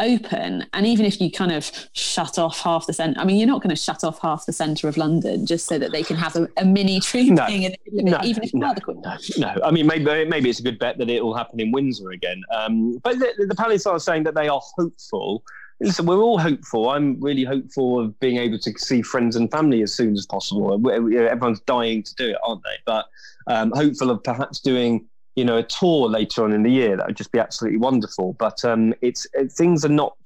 [0.00, 3.46] open and even if you kind of shut off half the center i mean you're
[3.46, 6.16] not going to shut off half the center of london just so that they can
[6.16, 10.24] have a, a mini tree no, no, even if no, no, no, i mean maybe
[10.24, 13.46] maybe it's a good bet that it will happen in windsor again um, but the,
[13.46, 15.42] the palace are saying that they are hopeful.
[15.80, 16.90] Listen we're all hopeful.
[16.90, 20.72] I'm really hopeful of being able to see friends and family as soon as possible.
[20.72, 22.76] Everyone's dying to do it aren't they?
[22.86, 23.06] But
[23.46, 26.96] um, hopeful of perhaps doing you know, a tour later on in the year.
[26.96, 28.34] That would just be absolutely wonderful.
[28.34, 30.16] But um, it's it, things are not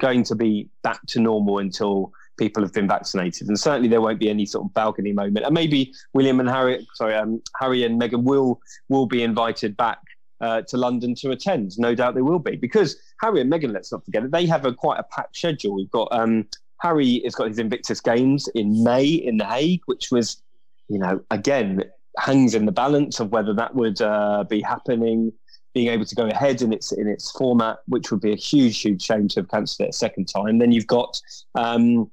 [0.00, 4.20] going to be back to normal until people have been vaccinated, and certainly there won't
[4.20, 5.44] be any sort of balcony moment.
[5.44, 9.98] And maybe William and Harry, sorry, um, Harry and Meghan will will be invited back
[10.40, 11.78] uh, to London to attend.
[11.78, 13.72] No doubt they will be because Harry and Meghan.
[13.72, 14.30] Let's not forget it.
[14.30, 15.74] They have a quite a packed schedule.
[15.74, 16.46] We've got um,
[16.80, 20.42] Harry has got his Invictus Games in May in The Hague, which was,
[20.88, 21.84] you know, again
[22.18, 25.32] hangs in the balance of whether that would uh, be happening,
[25.74, 28.80] being able to go ahead in its in its format, which would be a huge,
[28.80, 30.58] huge shame to have cancelled it a second time.
[30.58, 31.20] Then you've got
[31.54, 32.10] um,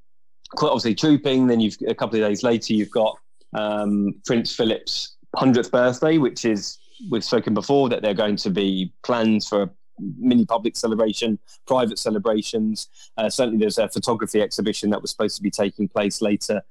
[0.51, 1.47] quite obviously trooping.
[1.47, 3.17] Then you've a couple of days later you've got
[3.53, 6.77] um, Prince Philip's hundredth birthday, which is
[7.09, 9.69] we've spoken before that they're going to be plans for a
[10.17, 12.89] mini public celebration, private celebrations.
[13.17, 16.61] Uh, certainly, there's a photography exhibition that was supposed to be taking place later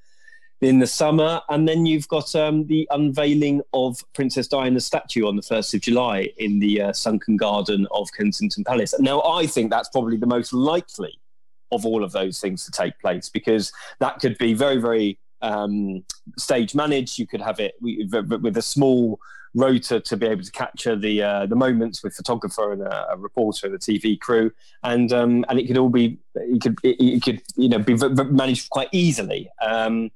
[0.63, 1.43] in the summer.
[1.49, 5.81] And then you've got um, the unveiling of Princess Diana's statue on the 1st of
[5.81, 8.95] July in the uh, sunken garden of Kensington Palace.
[8.99, 11.19] Now, I think that's probably the most likely
[11.73, 16.05] of all of those things to take place because that could be very, very um,
[16.39, 17.19] stage managed.
[17.19, 19.19] You could have it with a small
[19.55, 23.17] rota to be able to capture the uh, the moments with photographer and a, a
[23.19, 24.51] reporter and a TV crew,
[24.83, 27.97] and um, and it could all be it could it, it could you know be
[27.97, 29.51] managed quite easily.
[29.61, 30.11] Um,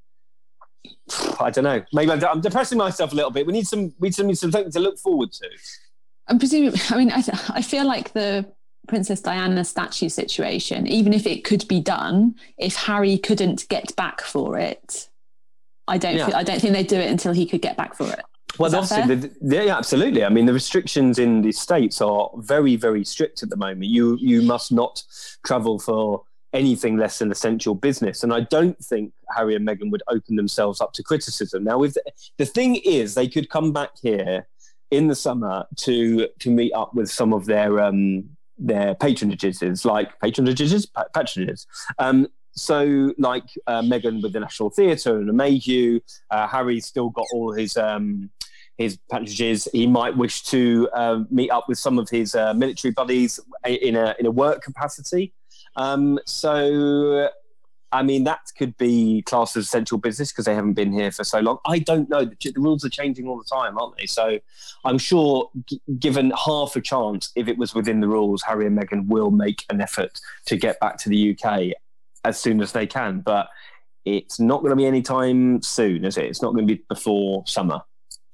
[1.41, 1.83] I don't know.
[1.93, 3.47] Maybe I'm, I'm, depressing myself a little bit.
[3.47, 3.95] We need some.
[3.99, 5.49] We need some something to look forward to.
[6.29, 6.75] I'm presuming.
[6.91, 8.47] I mean, I, I feel like the
[8.89, 14.21] Princess Diana statue situation, even if it could be done, if Harry couldn't get back
[14.21, 15.09] for it,
[15.89, 16.17] I don't.
[16.17, 16.27] Yeah.
[16.27, 18.23] Feel, I don't think they'd do it until he could get back for it.
[18.59, 20.25] Well, obviously, the, yeah, absolutely.
[20.25, 23.85] I mean, the restrictions in the states are very, very strict at the moment.
[23.85, 25.03] You you must not
[25.45, 26.23] travel for
[26.57, 28.23] anything less than essential business.
[28.23, 31.65] And I don't think Harry and Meghan would open themselves up to criticism.
[31.65, 32.03] Now, with the,
[32.39, 34.49] the thing is, they could come back here
[34.91, 38.25] in the summer to to meet up with some of their um,
[38.59, 41.67] their patronages, like patronages, patronages.
[41.99, 47.11] Um, so, like uh, Meghan with the National Theatre and the Mayhew, uh, Harry's still
[47.11, 48.31] got all his um,
[48.79, 49.69] his patronages.
[49.73, 53.95] He might wish to uh, meet up with some of his uh, military buddies in
[53.97, 55.35] a in a work capacity.
[55.77, 57.29] Um, so,
[57.93, 61.25] I mean, that could be classed as essential business because they haven't been here for
[61.25, 61.59] so long.
[61.67, 62.25] I don't know.
[62.25, 64.07] The, the rules are changing all the time, aren't they?
[64.07, 64.39] So,
[64.85, 68.77] I'm sure, g- given half a chance, if it was within the rules, Harry and
[68.79, 71.73] Meghan will make an effort to get back to the UK
[72.25, 73.21] as soon as they can.
[73.21, 73.49] But
[74.05, 76.25] it's not going to be any time soon, is it?
[76.25, 77.83] It's not going to be before summer.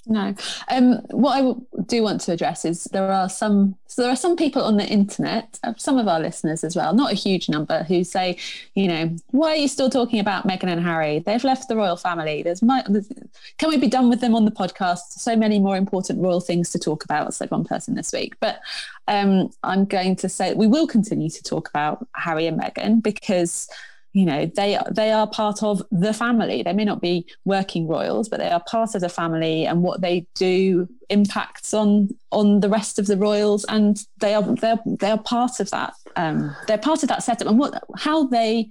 [0.07, 0.35] No.
[0.69, 4.37] Um, what I do want to address is there are some so there are some
[4.37, 7.83] people on the internet, uh, some of our listeners as well, not a huge number,
[7.83, 8.39] who say,
[8.75, 11.19] you know, why are you still talking about Meghan and Harry?
[11.19, 12.43] They've left the royal family.
[12.43, 12.83] There's, my,
[13.59, 15.19] can we be done with them on the podcast?
[15.19, 17.35] So many more important royal things to talk about.
[17.35, 18.61] Said one person this week, but
[19.09, 23.69] um, I'm going to say we will continue to talk about Harry and Meghan because
[24.13, 26.63] you know they they are part of the family.
[26.63, 30.01] They may not be working royals but they are part of the family and what
[30.01, 35.19] they do impacts on on the rest of the royals and they are they're they're
[35.19, 37.49] part of that um, they're part of that setup.
[37.49, 38.69] And what how they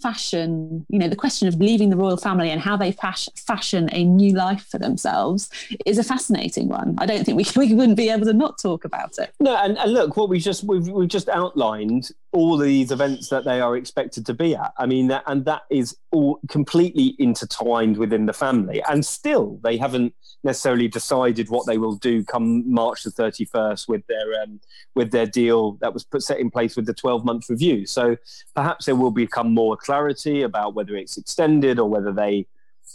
[0.00, 3.88] fashion, you know, the question of leaving the royal family and how they fash- fashion
[3.92, 5.50] a new life for themselves
[5.86, 6.94] is a fascinating one.
[6.98, 9.32] I don't think we, we wouldn't be able to not talk about it.
[9.40, 13.44] No, and, and look, what we just we've, we've just outlined all these events that
[13.44, 14.72] they are expected to be at.
[14.78, 19.76] I mean, that, and that is all completely intertwined within the family, and still they
[19.76, 24.60] haven't necessarily decided what they will do come March the thirty first with their um,
[24.94, 27.86] with their deal that was put set in place with the twelve month review.
[27.86, 28.16] So
[28.54, 32.46] perhaps there will become more clarity about whether it's extended or whether they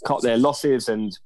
[0.06, 1.18] cut their losses and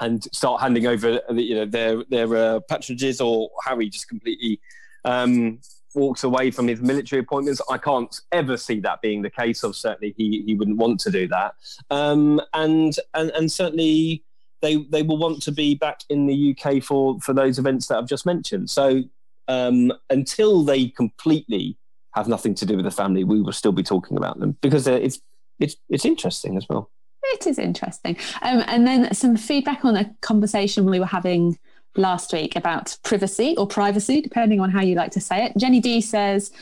[0.00, 4.60] and start handing over you know their their uh, patronages or Harry just completely
[5.06, 5.60] um,
[5.94, 7.62] walks away from his military appointments.
[7.70, 9.62] I can't ever see that being the case.
[9.62, 11.54] Of certainly he he wouldn't want to do that.
[11.88, 14.24] Um, and and and certainly
[14.60, 17.96] they they will want to be back in the UK for for those events that
[17.96, 18.68] I've just mentioned.
[18.68, 19.04] So
[19.48, 21.78] um, until they completely
[22.18, 24.86] have nothing to do with the family, we will still be talking about them because
[24.86, 25.20] uh, it's
[25.58, 26.90] it's it's interesting as well.
[27.32, 28.16] It is interesting.
[28.42, 31.58] Um, and then some feedback on a conversation we were having
[31.96, 35.52] last week about privacy or privacy, depending on how you like to say it.
[35.56, 36.52] Jenny D says,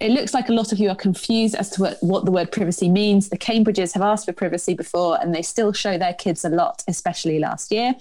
[0.00, 2.50] it looks like a lot of you are confused as to what, what, the word
[2.52, 3.28] privacy means.
[3.28, 6.82] The Cambridges have asked for privacy before and they still show their kids a lot,
[6.88, 7.94] especially last year.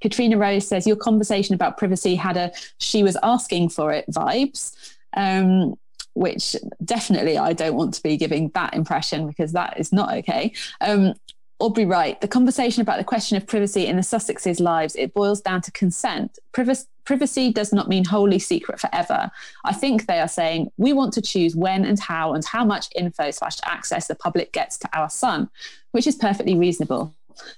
[0.00, 4.74] Katrina Rose says, Your conversation about privacy had a she was asking for it vibes.
[5.16, 5.74] Um,
[6.18, 10.52] which definitely I don't want to be giving that impression because that is not okay.
[10.80, 11.14] Um,
[11.60, 15.40] Aubrey Wright, the conversation about the question of privacy in the Sussexes' lives, it boils
[15.40, 16.38] down to consent.
[16.52, 19.30] Privacy, privacy does not mean wholly secret forever.
[19.64, 22.88] I think they are saying we want to choose when and how and how much
[22.94, 25.50] info slash access the public gets to our son,
[25.92, 27.12] which is perfectly reasonable.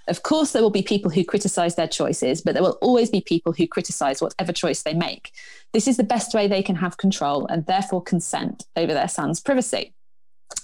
[0.08, 3.20] Of course, there will be people who criticize their choices, but there will always be
[3.20, 5.32] people who criticize whatever choice they make.
[5.72, 9.40] This is the best way they can have control and therefore consent over their son's
[9.40, 9.94] privacy.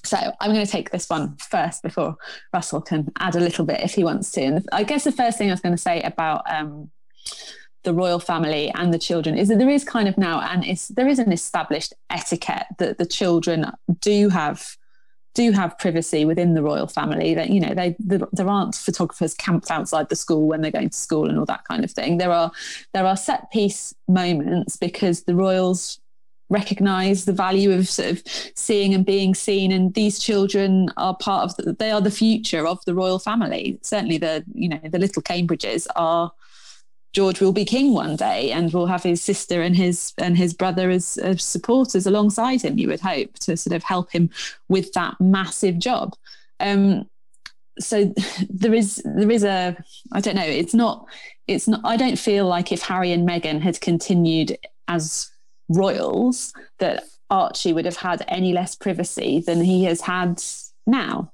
[0.05, 2.17] So I'm going to take this one first before
[2.53, 4.43] Russell can add a little bit if he wants to.
[4.43, 6.91] And I guess the first thing I was going to say about um,
[7.85, 11.09] the royal family and the children is that there is kind of now, and there
[11.09, 14.77] is an established etiquette that the children do have
[15.37, 19.71] do have privacy within the royal family that you know they there aren't photographers camped
[19.71, 22.17] outside the school when they're going to school and all that kind of thing.
[22.17, 22.51] There are
[22.95, 26.01] there are set piece moments because the royals
[26.49, 28.23] recognize the value of sort of
[28.55, 32.67] seeing and being seen and these children are part of the, they are the future
[32.67, 33.79] of the royal family.
[33.83, 36.33] Certainly the you know the little cambridges are
[37.13, 40.53] George will be king one day and will have his sister and his and his
[40.53, 42.79] brother as, as, supporters alongside him.
[42.79, 44.31] You would hope to sort of help him
[44.69, 46.15] with that massive job.
[46.61, 47.09] Um,
[47.79, 48.13] so
[48.51, 49.77] there is there is a
[50.13, 50.43] I don't know.
[50.43, 51.07] It's not
[51.47, 51.81] it's not.
[51.85, 55.31] I don't feel like if Harry and Meghan had continued as
[55.69, 60.43] royals that Archie would have had any less privacy than he has had
[60.87, 61.33] now.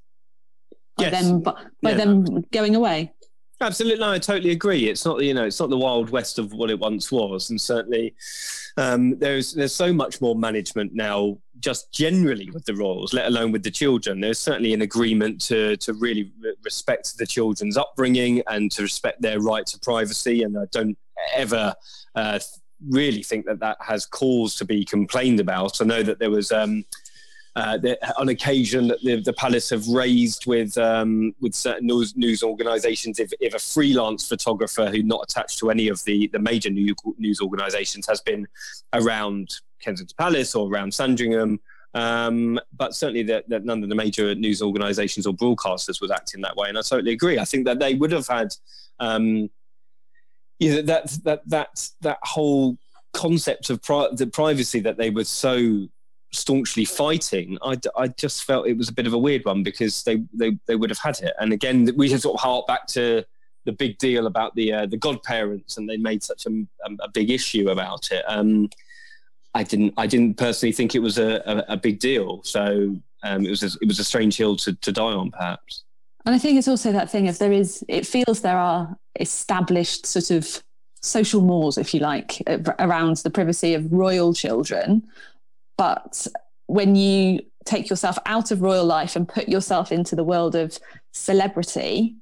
[0.97, 1.23] By yes.
[1.23, 1.97] them by, by yeah.
[1.97, 3.13] them going away.
[3.63, 4.89] Absolutely, no, I totally agree.
[4.89, 7.61] It's not you know, it's not the wild west of what it once was, and
[7.61, 8.15] certainly
[8.77, 13.53] um, there's there's so much more management now, just generally with the royals, let alone
[13.53, 14.21] with the children.
[14.21, 16.33] There's certainly an agreement to to really
[16.65, 20.99] respect the children's upbringing and to respect their right to privacy, and I don't
[21.35, 21.75] ever.
[22.15, 22.39] Uh,
[22.89, 25.81] really think that that has cause to be complained about.
[25.81, 26.85] I know that there was um,
[27.55, 27.79] uh,
[28.19, 33.31] on occasion the, the, palace have raised with um, with certain news, news organisations if,
[33.41, 37.41] if a freelance photographer who's not attached to any of the the major news, news
[37.43, 38.47] organisations has been
[38.95, 39.51] around
[39.81, 41.61] Kensington Palace or around Sandringham.
[41.95, 46.41] Um, but certainly that, that none of the major news organisations or broadcasters was acting
[46.41, 47.39] that way, and I totally agree.
[47.39, 48.55] I think that they would have had,
[48.99, 49.51] um,
[50.59, 52.79] yeah, that that that that whole
[53.13, 55.87] concept of pri- the privacy that they were so
[56.33, 60.03] staunchly fighting, I, I just felt it was a bit of a weird one because
[60.03, 61.35] they, they, they would have had it.
[61.39, 63.25] And again, we should sort of hark back to
[63.65, 66.67] the big deal about the uh, the godparents, and they made such a,
[67.01, 68.25] a big issue about it.
[68.27, 68.69] Um,
[69.55, 72.43] I didn't I didn't personally think it was a, a, a big deal.
[72.43, 75.85] So um, it was a, it was a strange hill to, to die on, perhaps.
[76.25, 80.07] And I think it's also that thing if there is, it feels there are established
[80.07, 80.63] sort of
[81.01, 82.43] social mores, if you like,
[82.79, 85.03] around the privacy of royal children.
[85.83, 86.29] But
[86.67, 90.79] when you take yourself out of royal life and put yourself into the world of
[91.11, 92.15] celebrity,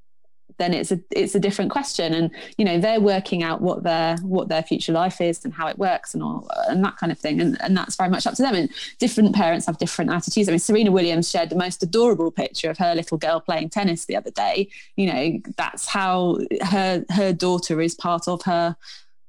[0.56, 2.14] then it's a it's a different question.
[2.14, 5.66] And you know they're working out what their what their future life is and how
[5.68, 7.38] it works and all and that kind of thing.
[7.38, 8.54] And and that's very much up to them.
[8.54, 10.48] And different parents have different attitudes.
[10.48, 14.06] I mean, Serena Williams shared the most adorable picture of her little girl playing tennis
[14.06, 14.70] the other day.
[14.96, 18.74] You know, that's how her her daughter is part of her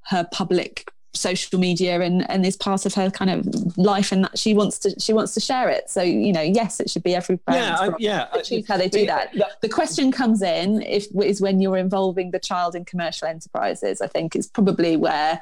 [0.04, 4.38] her public social media and and is part of her kind of life and that
[4.38, 5.90] she wants to she wants to share it.
[5.90, 9.06] So you know yes it should be every yeah I, yeah choose how they do
[9.06, 9.34] that.
[9.62, 14.08] the question comes in if is when you're involving the child in commercial enterprises i
[14.08, 15.42] think is probably where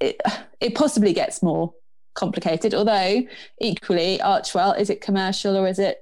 [0.00, 0.20] it
[0.60, 1.72] it possibly gets more
[2.14, 2.74] complicated.
[2.74, 3.22] Although
[3.60, 5.98] equally Archewell is it commercial or is it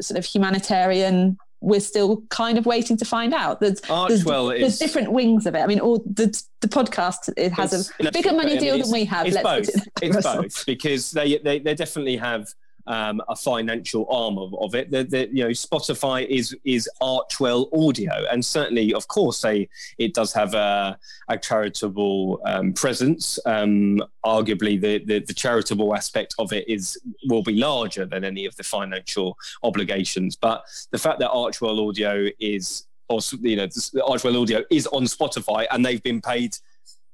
[0.00, 3.60] sort of humanitarian we're still kind of waiting to find out.
[3.60, 5.60] There's, Archewell there's, there's different wings of it.
[5.60, 9.26] I mean, all the the podcast it has a bigger money deal than we have.
[9.26, 9.68] It's both.
[9.68, 12.48] It it's both because they, they they definitely have
[12.86, 14.90] um, a financial arm of, of it.
[14.90, 19.68] The, the, you know, Spotify is is Archewell Audio, and certainly, of course, they
[19.98, 23.38] it does have a, a charitable um, presence.
[23.46, 28.46] Um, arguably, the, the, the charitable aspect of it is will be larger than any
[28.46, 30.36] of the financial obligations.
[30.36, 35.66] But the fact that Archewell Audio is, or you know, Archewell Audio is on Spotify,
[35.70, 36.56] and they've been paid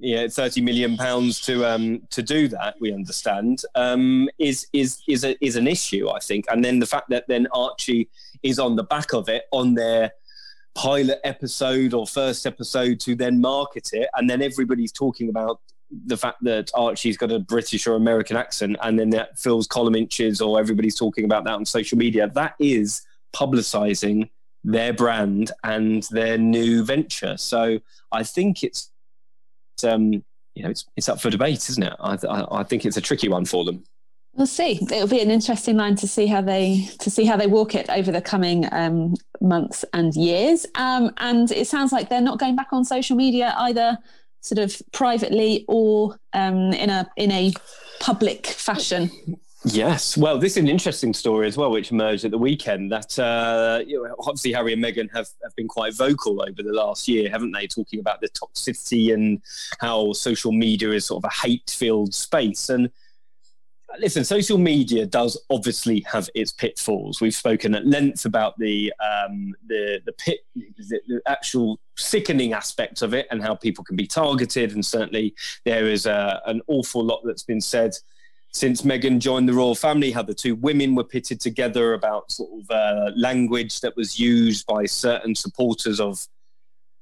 [0.01, 2.77] yeah, thirty million pounds to um, to do that.
[2.81, 6.45] We understand um, is is is a, is an issue, I think.
[6.51, 8.09] And then the fact that then Archie
[8.43, 10.13] is on the back of it on their
[10.75, 15.61] pilot episode or first episode to then market it, and then everybody's talking about
[16.07, 19.97] the fact that Archie's got a British or American accent, and then that fills column
[19.97, 22.29] inches, or everybody's talking about that on social media.
[22.29, 23.03] That is
[23.35, 24.31] publicising
[24.65, 27.37] their brand and their new venture.
[27.37, 27.81] So
[28.13, 28.91] I think it's
[29.85, 30.13] um,
[30.55, 31.95] you know, it's, it's up for debate, isn't it?
[32.01, 33.85] I, I, I think it's a tricky one for them.
[34.35, 34.79] We'll see.
[34.83, 37.91] It'll be an interesting line to see how they to see how they walk it
[37.91, 40.65] over the coming um, months and years.
[40.77, 43.99] Um, and it sounds like they're not going back on social media either,
[44.41, 47.53] sort of privately or um, in a in a
[47.99, 49.11] public fashion.
[49.73, 52.93] Yes, well, this is an interesting story as well, which emerged at the weekend.
[52.93, 56.73] That uh, you know, obviously Harry and Meghan have, have been quite vocal over the
[56.73, 57.67] last year, haven't they?
[57.67, 59.43] Talking about the toxicity and
[59.81, 62.69] how social media is sort of a hate-filled space.
[62.69, 62.91] And
[63.99, 67.21] listen, social media does obviously have its pitfalls.
[67.21, 73.03] We've spoken at length about the um, the the pit, the, the actual sickening aspects
[73.03, 74.73] of it, and how people can be targeted.
[74.73, 77.93] And certainly, there is a, an awful lot that's been said
[78.59, 82.51] since Meghan joined the royal family, how the two women were pitted together about sort
[82.61, 86.27] of uh, language that was used by certain supporters of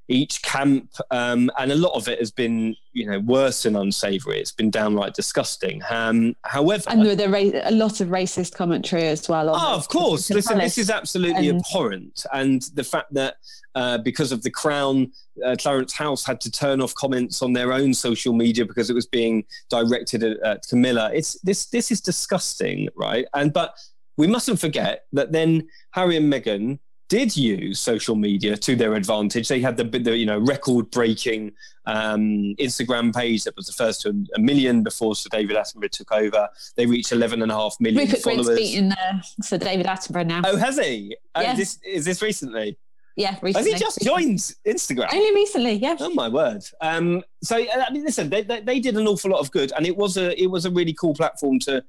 [0.09, 4.38] each camp, um, and a lot of it has been, you know, worse and unsavoury.
[4.38, 5.82] It's been downright disgusting.
[5.90, 9.50] Um, however, and there were a lot of racist commentary as well.
[9.50, 10.30] oh, of course.
[10.30, 11.61] Listen, this is absolutely and...
[11.61, 13.36] abhorrent, and the fact that
[13.74, 15.11] uh, because of the Crown,
[15.44, 18.94] uh, Clarence House had to turn off comments on their own social media because it
[18.94, 21.11] was being directed at, at Camilla.
[21.12, 21.66] It's this.
[21.66, 23.26] This is disgusting, right?
[23.34, 23.74] And but
[24.16, 26.78] we mustn't forget that then Harry and Meghan
[27.09, 29.48] did use social media to their advantage.
[29.48, 31.52] They had the, the you know record-breaking
[31.86, 36.12] um, Instagram page that was the first to a million before Sir David Attenborough took
[36.12, 36.48] over.
[36.76, 38.46] They reached 11 and a half million Rupert followers.
[38.46, 40.42] Grint's beaten uh, Sir David Attenborough now.
[40.44, 41.16] Oh, has he?
[41.34, 41.54] Oh, yeah.
[41.54, 42.76] this, is this recently?
[43.16, 43.72] Yeah, recently.
[43.72, 45.12] Has he just joined Instagram?
[45.12, 45.96] Only recently, yeah.
[46.00, 46.62] Oh my word!
[46.82, 49.86] Um, so I mean, listen, they, they, they did an awful lot of good, and
[49.86, 51.82] it was a it was a really cool platform to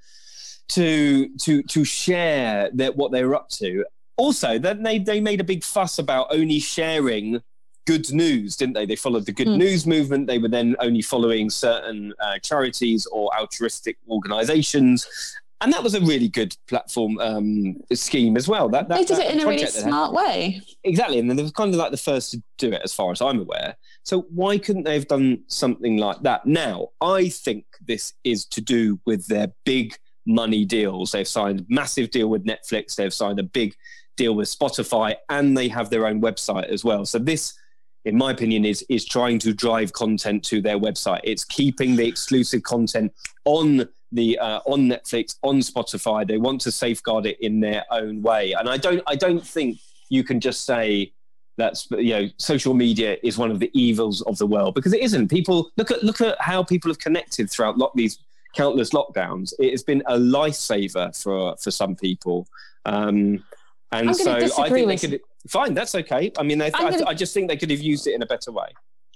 [0.69, 3.83] to to to share that what they were up to
[4.17, 7.41] also, then they, they made a big fuss about only sharing
[7.85, 8.85] good news, didn't they?
[8.85, 9.57] They followed the good mm.
[9.57, 10.27] news movement.
[10.27, 15.07] They were then only following certain uh, charities or altruistic organizations.
[15.61, 18.69] and that was a really good platform um, scheme as well.
[18.69, 20.61] That, that they did that it in a really smart way.
[20.83, 23.11] Exactly, and then they were kind of like the first to do it, as far
[23.11, 23.75] as I'm aware.
[24.03, 26.45] So why couldn't they have done something like that?
[26.45, 29.95] Now, I think this is to do with their big
[30.27, 31.11] money deals.
[31.11, 32.95] They've signed a massive deal with Netflix.
[32.95, 33.73] They've signed a big
[34.17, 37.05] deal with Spotify, and they have their own website as well.
[37.05, 37.57] So this,
[38.03, 41.21] in my opinion, is is trying to drive content to their website.
[41.23, 43.13] It's keeping the exclusive content
[43.45, 46.27] on the uh, on Netflix, on Spotify.
[46.27, 49.77] They want to safeguard it in their own way, and I don't I don't think
[50.09, 51.13] you can just say
[51.57, 55.01] that's you know social media is one of the evils of the world because it
[55.01, 55.29] isn't.
[55.29, 58.19] People look at look at how people have connected throughout lock, these
[58.55, 59.53] countless lockdowns.
[59.59, 62.47] It has been a lifesaver for for some people.
[62.85, 63.43] Um,
[63.91, 65.21] and I'm so I think they could.
[65.47, 66.31] Fine, that's okay.
[66.37, 68.25] I mean, they, I, gonna- I just think they could have used it in a
[68.25, 68.67] better way.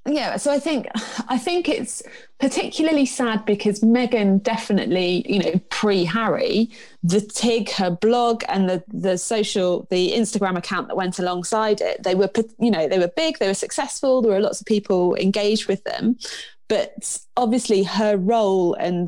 [0.07, 0.87] Yeah, so I think
[1.27, 2.01] I think it's
[2.39, 6.71] particularly sad because Meghan definitely, you know, pre Harry,
[7.03, 12.01] the TIG, her blog, and the the social, the Instagram account that went alongside it,
[12.01, 14.23] they were, you know, they were big, they were successful.
[14.23, 16.17] There were lots of people engaged with them,
[16.67, 19.07] but obviously her role and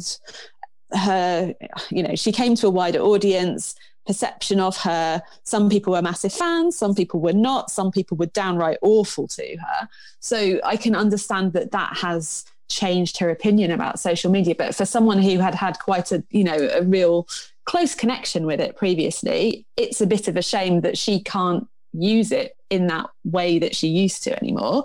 [0.92, 1.56] her,
[1.90, 3.74] you know, she came to a wider audience
[4.06, 5.22] perception of her.
[5.44, 9.58] Some people were massive fans, some people were not, some people were downright awful to
[9.58, 9.90] her.
[10.20, 14.56] So I can understand that that has changed her opinion about social media.
[14.56, 17.28] But for someone who had had quite a, you know, a real
[17.66, 22.32] close connection with it previously, it's a bit of a shame that she can't use
[22.32, 24.84] it in that way that she used to anymore.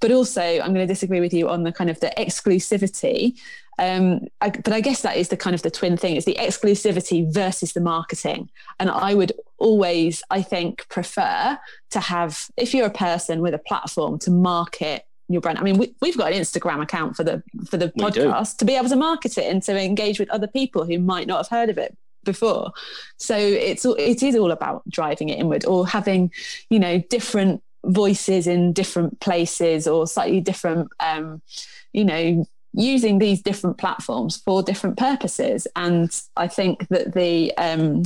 [0.00, 3.38] But also, I'm going to disagree with you on the kind of the exclusivity.
[3.80, 6.36] Um, I, but I guess that is the kind of the twin thing: it's the
[6.38, 8.50] exclusivity versus the marketing.
[8.78, 11.58] And I would always, I think, prefer
[11.90, 15.58] to have, if you're a person with a platform, to market your brand.
[15.58, 18.26] I mean, we, we've got an Instagram account for the for the We do.
[18.26, 21.26] podcast to be able to market it and to engage with other people who might
[21.26, 22.72] not have heard of it before.
[23.16, 26.30] So it's all- it is all about driving it inward or having,
[26.68, 31.40] you know, different voices in different places or slightly different, um,
[31.94, 35.66] you know, using these different platforms for different purposes.
[35.76, 38.02] And I think that the um,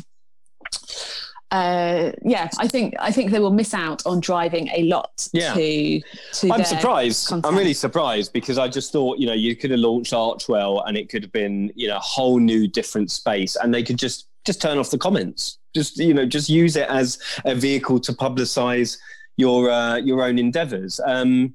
[1.51, 5.55] uh, yeah, I think I think they will miss out on driving a lot Yeah.
[5.55, 7.29] to to I'm surprised.
[7.29, 7.47] content.
[7.47, 10.97] I'm really surprised because I just thought, you know, you could have launched Archewell and
[10.97, 14.29] it could have been, you know, a whole new different space and they could just
[14.45, 15.59] just turn off the comments.
[15.75, 18.99] Just, you know, just use it as a vehicle to publicize
[19.37, 20.99] your uh, your own endeavors.
[21.07, 21.55] Um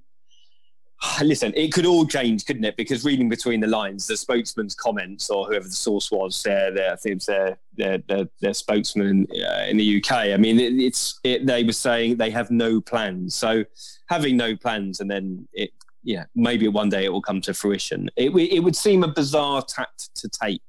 [1.24, 2.76] Listen, it could all change, couldn't it?
[2.76, 6.94] Because reading between the lines, the spokesman's comments or whoever the source was, their, their
[6.94, 10.12] I think it was their their, their, their spokesman in, uh, in the UK.
[10.12, 13.36] I mean, it, it's it, they were saying they have no plans.
[13.36, 13.64] So
[14.08, 15.72] having no plans and then it,
[16.04, 18.10] yeah, maybe one day it will come to fruition.
[18.16, 20.62] It it would seem a bizarre tact to take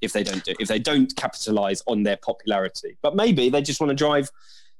[0.00, 2.96] if they don't do if they don't capitalize on their popularity.
[3.02, 4.30] But maybe they just want to drive,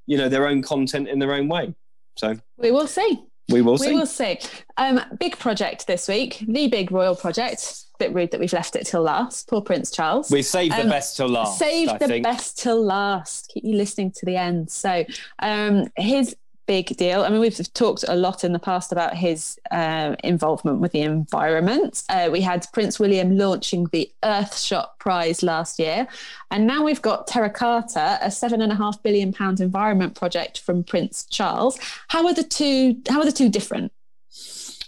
[0.06, 1.74] you know, their own content in their own way.
[2.16, 3.24] So we will see.
[3.48, 3.88] We will see.
[3.88, 4.38] We will see.
[4.76, 7.80] Um, big project this week, the big royal project.
[7.98, 9.48] Bit rude that we've left it till last.
[9.48, 10.28] Poor Prince Charles.
[10.28, 11.60] We saved the Um, best till last.
[11.60, 12.24] Saved I the think.
[12.24, 13.48] best till last.
[13.54, 14.68] Keep you listening to the end.
[14.68, 15.04] So,
[15.38, 16.34] um, his
[16.66, 17.22] big deal.
[17.22, 21.00] I mean, we've talked a lot in the past about his uh, involvement with the
[21.00, 22.02] environment.
[22.08, 26.06] Uh, we had Prince William launching the Earthshot Prize last year,
[26.50, 30.60] and now we've got Terra Carta, a seven and a half billion pound environment project
[30.60, 31.78] from Prince Charles.
[32.08, 33.00] How are the two?
[33.08, 33.92] How are the two different?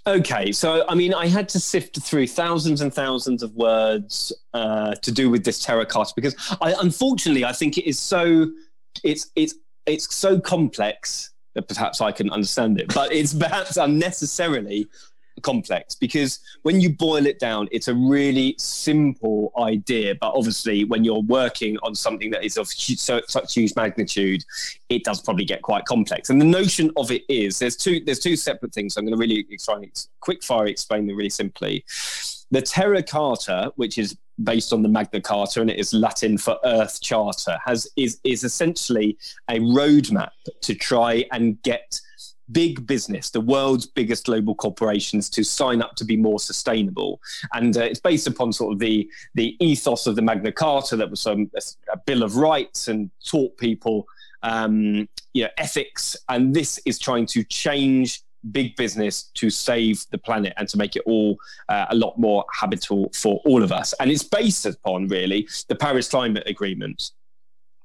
[0.07, 4.95] Okay, so I mean, I had to sift through thousands and thousands of words uh,
[4.95, 8.47] to do with this Terra Carta because, I, unfortunately, I think it is so
[9.03, 9.55] it's it's
[9.85, 11.31] it's so complex
[11.63, 14.89] perhaps I can understand it, but it's perhaps unnecessarily
[15.43, 20.15] complex because when you boil it down, it's a really simple idea.
[20.15, 24.45] But obviously, when you're working on something that is of hu- so, such huge magnitude,
[24.89, 26.31] it does probably get quite complex.
[26.31, 28.95] And the notion of it is there's two there's two separate things.
[28.95, 31.85] So I'm going to really try and quick fire explain them really simply.
[32.51, 36.59] The Terra Carta, which is based on the Magna Carta and it is Latin for
[36.64, 39.16] Earth Charter, has is is essentially
[39.49, 40.30] a roadmap
[40.62, 42.01] to try and get
[42.53, 47.20] big business, the world's biggest global corporations, to sign up to be more sustainable.
[47.53, 51.11] And uh, it's based upon sort of the the ethos of the Magna Carta that
[51.11, 54.07] was um, a, a bill of rights and taught people
[54.43, 56.16] um, you know, ethics.
[56.28, 58.22] And this is trying to change
[58.53, 61.36] big business to save the planet and to make it all
[61.68, 63.92] uh, a lot more habitable for all of us.
[63.94, 67.11] And it's based upon really the Paris Climate Agreement.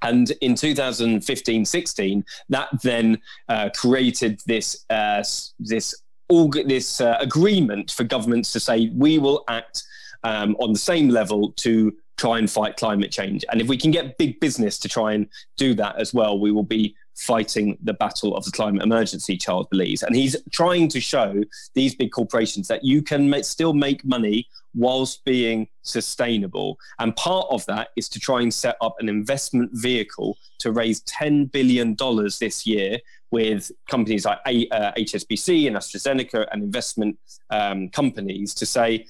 [0.03, 5.23] And in 2015 16, that then uh, created this, uh,
[5.59, 5.95] this,
[6.29, 9.83] org- this uh, agreement for governments to say we will act
[10.23, 13.43] um, on the same level to try and fight climate change.
[13.51, 16.51] And if we can get big business to try and do that as well, we
[16.51, 20.01] will be fighting the battle of the climate emergency, Charles believes.
[20.01, 21.43] And he's trying to show
[21.75, 26.77] these big corporations that you can make, still make money whilst being sustainable.
[26.99, 31.01] And part of that is to try and set up an investment vehicle to raise
[31.01, 31.95] $10 billion
[32.39, 32.97] this year
[33.29, 37.17] with companies like uh, HSBC and AstraZeneca and investment
[37.51, 39.05] um, companies to say,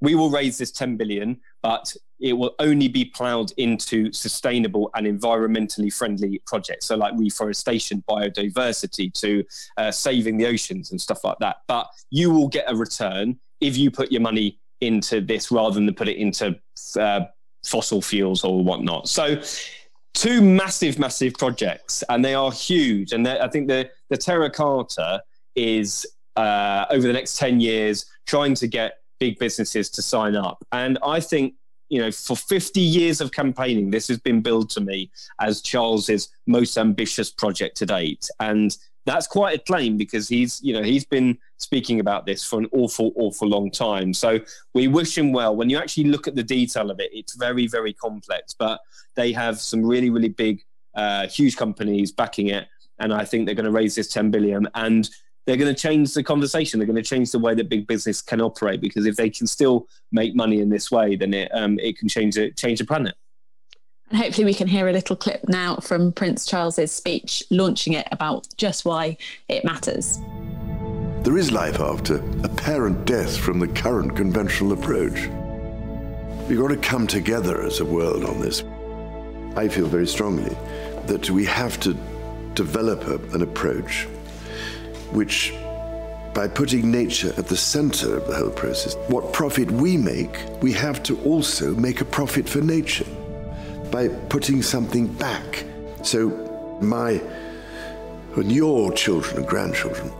[0.00, 5.06] we will raise this 10 billion, but it will only be ploughed into sustainable and
[5.06, 6.86] environmentally friendly projects.
[6.86, 9.44] So, like reforestation, biodiversity, to
[9.76, 11.56] uh, saving the oceans and stuff like that.
[11.68, 15.92] But you will get a return if you put your money into this rather than
[15.94, 16.58] put it into
[16.98, 17.20] uh,
[17.64, 19.08] fossil fuels or whatnot.
[19.08, 19.42] So,
[20.14, 23.12] two massive, massive projects, and they are huge.
[23.12, 25.22] And I think the the Terra Carta
[25.54, 26.06] is
[26.36, 30.62] uh, over the next ten years trying to get big businesses to sign up.
[30.72, 31.54] And I think,
[31.88, 35.10] you know, for 50 years of campaigning, this has been billed to me
[35.40, 38.28] as Charles's most ambitious project to date.
[38.40, 42.58] And that's quite a claim because he's, you know, he's been speaking about this for
[42.58, 44.12] an awful, awful long time.
[44.12, 44.40] So
[44.74, 45.54] we wish him well.
[45.54, 48.80] When you actually look at the detail of it, it's very, very complex, but
[49.14, 50.62] they have some really, really big,
[50.94, 52.66] uh, huge companies backing it.
[52.98, 54.68] And I think they're going to raise this 10 billion.
[54.74, 55.08] And
[55.46, 56.78] they're going to change the conversation.
[56.78, 59.46] They're going to change the way that big business can operate because if they can
[59.46, 62.84] still make money in this way, then it um, it can change it change the
[62.84, 63.14] planet.
[64.10, 68.06] And hopefully, we can hear a little clip now from Prince Charles's speech launching it
[68.12, 69.16] about just why
[69.48, 70.20] it matters.
[71.22, 75.28] There is life after apparent death from the current conventional approach.
[76.48, 78.62] We've got to come together as a world on this.
[79.56, 80.56] I feel very strongly
[81.06, 81.96] that we have to
[82.54, 84.06] develop a, an approach
[85.12, 85.54] which,
[86.34, 90.72] by putting nature at the center of the whole process, what profit we make, we
[90.72, 93.06] have to also make a profit for nature
[93.90, 95.64] by putting something back.
[96.02, 96.28] So
[96.80, 97.20] my
[98.36, 100.12] and your children and grandchildren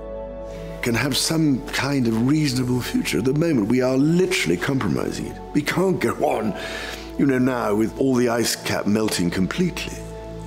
[0.80, 3.18] can have some kind of reasonable future.
[3.18, 5.40] At the moment, we are literally compromising it.
[5.52, 6.58] We can't go on,
[7.18, 9.98] you know, now with all the ice cap melting completely.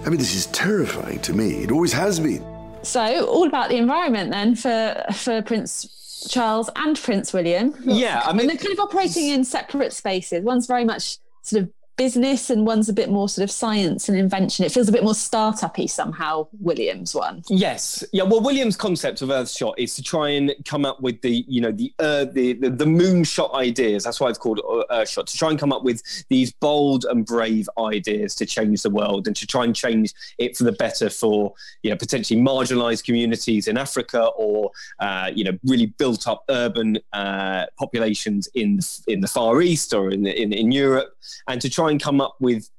[0.06, 1.64] I mean, this is terrifying to me.
[1.64, 2.44] It always has been.
[2.82, 7.76] So, all about the environment then for for Prince Charles and Prince William.
[7.84, 10.44] Yeah, I mean, and they're kind of operating in separate spaces.
[10.44, 11.70] One's very much sort of
[12.00, 14.64] business and one's a bit more sort of science and invention.
[14.64, 17.44] It feels a bit more startup-y somehow, Williams one.
[17.50, 18.06] Yes.
[18.14, 21.60] Yeah, well Williams' concept of Earthshot is to try and come up with the, you
[21.60, 24.06] know, the uh, the, the, the moonshot ideas.
[24.06, 27.70] That's why it's called Earthshot, to try and come up with these bold and brave
[27.78, 31.54] ideas to change the world and to try and change it for the better for,
[31.84, 34.72] you know, potentially marginalized communities in Africa or
[35.02, 40.10] uh, you know, really built up urban uh, populations in in the Far East or
[40.10, 41.18] in, in in Europe
[41.50, 42.70] and to try try and come up with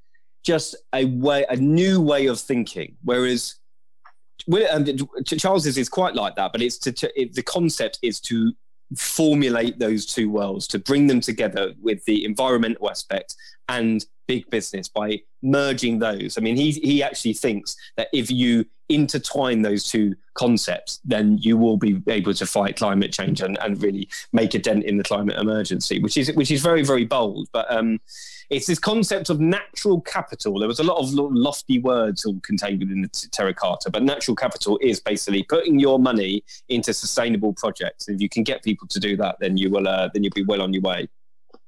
[0.44, 2.96] just a way, a new way of thinking.
[3.04, 3.56] Whereas
[4.72, 4.86] um,
[5.26, 8.52] Charles's is quite like that, but it's to, to it, the concept is to
[8.96, 13.36] formulate those two worlds, to bring them together with the environmental aspect
[13.68, 16.38] and big business by merging those.
[16.38, 21.56] I mean, he he actually thinks that if you intertwine those two concepts, then you
[21.56, 25.04] will be able to fight climate change and, and really make a dent in the
[25.04, 27.48] climate emergency, which is which is very very bold.
[27.52, 28.00] But um,
[28.50, 30.58] it's this concept of natural capital.
[30.58, 34.34] There was a lot of lofty words all contained within the Terra Carta, but natural
[34.34, 38.08] capital is basically putting your money into sustainable projects.
[38.08, 40.44] If you can get people to do that, then you will uh, then you'll be
[40.44, 41.08] well on your way.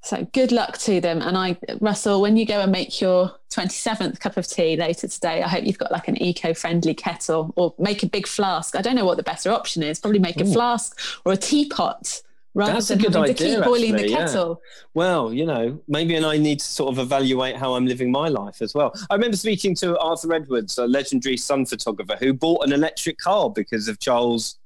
[0.04, 1.22] So good luck to them.
[1.22, 5.42] And I, Russell, when you go and make your 27th cup of tea later today,
[5.42, 8.74] I hope you've got like an eco friendly kettle or make a big flask.
[8.74, 10.00] I don't know what the better option is.
[10.00, 10.44] Probably make Ooh.
[10.44, 12.20] a flask or a teapot
[12.54, 14.60] rather That's than a good having idea, to keep boiling actually, the kettle.
[14.62, 14.82] Yeah.
[14.94, 18.28] Well, you know, maybe and I need to sort of evaluate how I'm living my
[18.28, 18.92] life as well.
[19.08, 23.50] I remember speaking to Arthur Edwards, a legendary sun photographer, who bought an electric car
[23.50, 24.58] because of Charles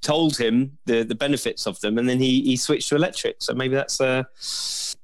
[0.00, 3.36] told him the the benefits of them, and then he he switched to electric.
[3.40, 4.24] So maybe that's uh,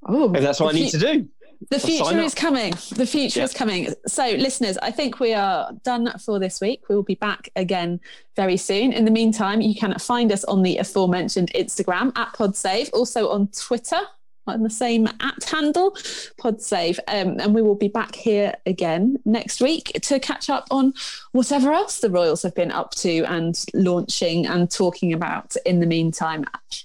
[0.07, 1.28] oh, maybe that's what I need to do.
[1.70, 2.74] The future is coming.
[2.90, 3.45] The future yeah.
[3.45, 3.95] is coming.
[4.07, 6.88] So, listeners, I think we are done for this week.
[6.88, 8.01] We will be back again
[8.36, 8.92] very soon.
[8.92, 13.49] In the meantime, you can find us on the aforementioned Instagram at PodSave, also on
[13.49, 14.01] Twitter
[14.47, 15.92] on the same at handle,
[16.40, 16.99] PodSave.
[17.09, 20.95] Um, and we will be back here again next week to catch up on
[21.32, 25.86] whatever else the Royals have been up to and launching and talking about in the
[25.86, 26.45] meantime,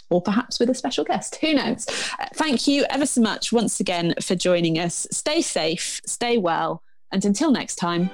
[0.10, 1.36] or perhaps with a special guest.
[1.38, 1.88] Who knows?
[2.20, 5.08] Uh, thank you ever so much once again for joining us.
[5.12, 8.10] Stay safe, stay well, and until next time.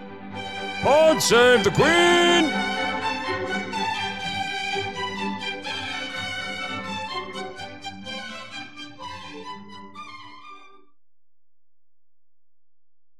[0.81, 2.94] Pod save the Queen!